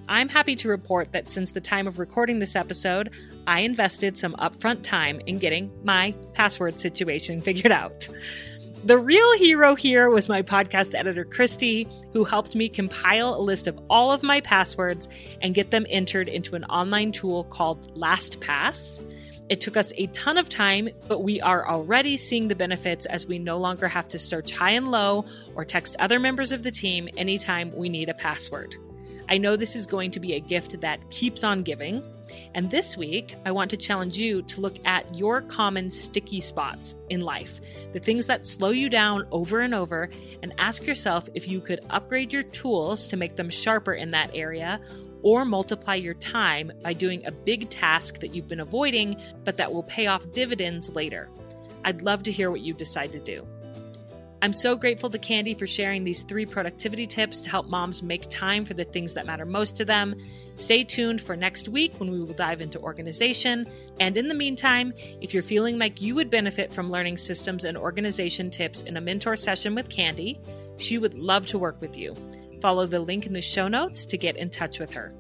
I'm 0.08 0.30
happy 0.30 0.56
to 0.58 0.68
report 0.68 1.14
that 1.14 1.30
since 1.30 1.52
the 1.52 1.62
time 1.62 1.88
of 1.88 2.00
recording 2.00 2.40
this 2.40 2.56
episode, 2.56 3.12
I 3.48 3.62
invested 3.62 4.18
some 4.18 4.34
upfront 4.34 4.84
time 4.84 5.22
in 5.28 5.40
getting 5.40 5.72
my 5.84 6.14
password 6.34 6.80
situation 6.80 7.40
figured 7.42 7.72
out. 7.72 8.08
The 8.86 8.98
real 8.98 9.38
hero 9.38 9.76
here 9.76 10.10
was 10.10 10.28
my 10.28 10.42
podcast 10.42 10.94
editor, 10.94 11.24
Christy, 11.24 11.88
who 12.12 12.26
helped 12.26 12.54
me 12.54 12.68
compile 12.68 13.34
a 13.34 13.40
list 13.40 13.66
of 13.68 13.80
all 13.90 14.12
of 14.12 14.24
my 14.24 14.42
passwords 14.42 15.08
and 15.42 15.56
get 15.56 15.72
them 15.72 15.86
entered 15.90 16.28
into 16.28 16.56
an 16.56 16.66
online 16.66 17.14
tool 17.14 17.46
called 17.46 17.98
LastPass. 17.98 19.16
It 19.48 19.62
took 19.62 19.78
us 19.78 19.94
a 19.96 20.08
ton 20.08 20.38
of 20.38 20.50
time, 20.50 20.90
but 21.08 21.24
we 21.24 21.40
are 21.40 21.66
already 21.66 22.18
seeing 22.18 22.50
the 22.50 22.56
benefits 22.56 23.06
as 23.06 23.26
we 23.26 23.40
no 23.40 23.58
longer 23.58 23.88
have 23.88 24.10
to 24.10 24.20
search 24.20 24.52
high 24.52 24.72
and 24.72 24.92
low 24.92 25.24
or 25.56 25.64
text 25.64 25.96
other 26.00 26.20
members 26.20 26.52
of 26.52 26.64
the 26.64 26.72
team 26.72 27.08
anytime 27.16 27.72
we 27.74 27.88
need 27.88 28.10
a 28.10 28.14
password. 28.14 28.76
I 29.30 29.38
know 29.38 29.56
this 29.56 29.78
is 29.78 29.88
going 29.88 30.12
to 30.12 30.20
be 30.20 30.34
a 30.34 30.42
gift 30.42 30.82
that 30.82 31.10
keeps 31.10 31.46
on 31.46 31.64
giving. 31.64 32.04
And 32.54 32.70
this 32.70 32.96
week, 32.98 33.36
I 33.46 33.52
want 33.52 33.72
to 33.72 33.78
challenge 33.78 34.18
you 34.18 34.42
to 34.44 34.62
look 34.62 34.78
at 34.86 35.18
your 35.18 35.42
common 35.42 35.90
sticky 35.90 36.42
spots 36.42 36.96
in 37.10 37.22
life, 37.22 37.60
the 37.92 38.00
things 38.00 38.26
that 38.28 38.46
slow 38.46 38.70
you 38.70 38.90
down 38.90 39.28
over 39.32 39.60
and 39.60 39.74
over, 39.74 40.10
and 40.42 40.54
ask 40.58 40.86
yourself 40.86 41.28
if 41.34 41.48
you 41.48 41.60
could 41.62 41.80
upgrade 41.90 42.34
your 42.34 42.44
tools 42.44 43.08
to 43.08 43.18
make 43.18 43.36
them 43.36 43.50
sharper 43.50 43.94
in 43.94 44.12
that 44.12 44.32
area 44.34 44.80
or 45.22 45.46
multiply 45.46 45.96
your 45.96 46.14
time 46.16 46.72
by 46.84 46.94
doing 46.94 47.26
a 47.26 47.32
big 47.32 47.70
task 47.70 48.20
that 48.20 48.36
you've 48.36 48.48
been 48.48 48.60
avoiding 48.60 49.20
but 49.44 49.58
that 49.58 49.74
will 49.74 49.84
pay 49.84 50.08
off 50.08 50.32
dividends 50.32 50.90
later. 50.90 51.30
I'd 51.86 52.02
love 52.02 52.24
to 52.24 52.32
hear 52.32 52.52
what 52.52 52.62
you 52.62 52.74
decide 52.74 53.12
to 53.12 53.20
do. 53.20 53.48
I'm 54.44 54.52
so 54.52 54.76
grateful 54.76 55.10
to 55.10 55.18
Candi 55.18 55.58
for 55.58 55.66
sharing 55.66 56.04
these 56.04 56.24
three 56.24 56.46
productivity 56.46 57.08
tips 57.08 57.40
to 57.40 57.50
help 57.50 57.70
moms 57.70 58.04
make 58.04 58.30
time 58.30 58.66
for 58.66 58.74
the 58.74 58.84
things 58.84 59.14
that 59.14 59.26
matter 59.26 59.46
most 59.46 59.78
to 59.78 59.86
them. 59.86 60.16
Stay 60.56 60.84
tuned 60.84 61.22
for 61.22 61.38
next 61.38 61.70
week 61.70 61.98
when 61.98 62.12
we 62.12 62.20
will 62.20 62.34
dive 62.34 62.60
into 62.60 62.78
organization. 62.82 63.66
And 64.02 64.18
in 64.18 64.28
the 64.28 64.34
meantime, 64.34 64.92
if 65.22 65.34
you're 65.34 65.44
feeling 65.44 65.80
like 65.80 66.02
you 66.02 66.14
would 66.16 66.30
benefit 66.30 66.74
from 66.74 66.92
learning 66.92 67.20
systems 67.20 67.64
and 67.64 67.78
organization 67.78 68.52
tips 68.52 68.82
in 68.82 68.98
a 68.98 69.02
mentor 69.02 69.38
session 69.38 69.76
with 69.76 69.88
Candi, 69.88 70.38
she 70.78 70.98
would 70.98 71.14
love 71.14 71.46
to 71.48 71.58
work 71.58 71.80
with 71.80 71.98
you. 71.98 72.14
Follow 72.60 72.86
the 72.86 73.00
link 73.00 73.26
in 73.26 73.32
the 73.32 73.42
show 73.42 73.70
notes 73.70 74.06
to 74.08 74.18
get 74.18 74.36
in 74.36 74.50
touch 74.50 74.78
with 74.78 74.92
her. 74.92 75.14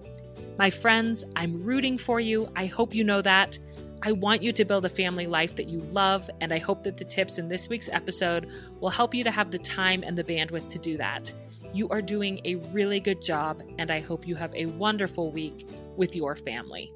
My 0.59 0.69
friends, 0.69 1.23
I'm 1.38 1.63
rooting 1.63 1.97
for 1.97 2.19
you. 2.19 2.51
I 2.57 2.65
hope 2.65 2.93
you 2.93 3.05
know 3.05 3.21
that. 3.21 3.57
I 4.05 4.11
want 4.11 4.43
you 4.43 4.51
to 4.51 4.65
build 4.65 4.83
a 4.83 4.89
family 4.89 5.27
life 5.27 5.55
that 5.55 5.69
you 5.69 5.79
love, 5.79 6.29
and 6.41 6.53
I 6.53 6.57
hope 6.59 6.83
that 6.83 6.97
the 6.97 7.05
tips 7.05 7.37
in 7.37 7.47
this 7.47 7.69
week's 7.69 7.87
episode 7.87 8.49
will 8.81 8.89
help 8.89 9.13
you 9.15 9.23
to 9.23 9.31
have 9.31 9.49
the 9.49 9.57
time 9.57 10.03
and 10.03 10.17
the 10.17 10.25
bandwidth 10.25 10.69
to 10.71 10.77
do 10.77 10.97
that. 10.97 11.31
You 11.73 11.87
are 11.87 12.01
doing 12.01 12.41
a 12.43 12.55
really 12.73 12.99
good 12.99 13.21
job, 13.21 13.63
and 13.79 13.89
I 13.89 14.01
hope 14.01 14.27
you 14.27 14.35
have 14.35 14.53
a 14.55 14.65
wonderful 14.65 15.31
week 15.31 15.69
with 15.95 16.17
your 16.17 16.35
family. 16.35 16.91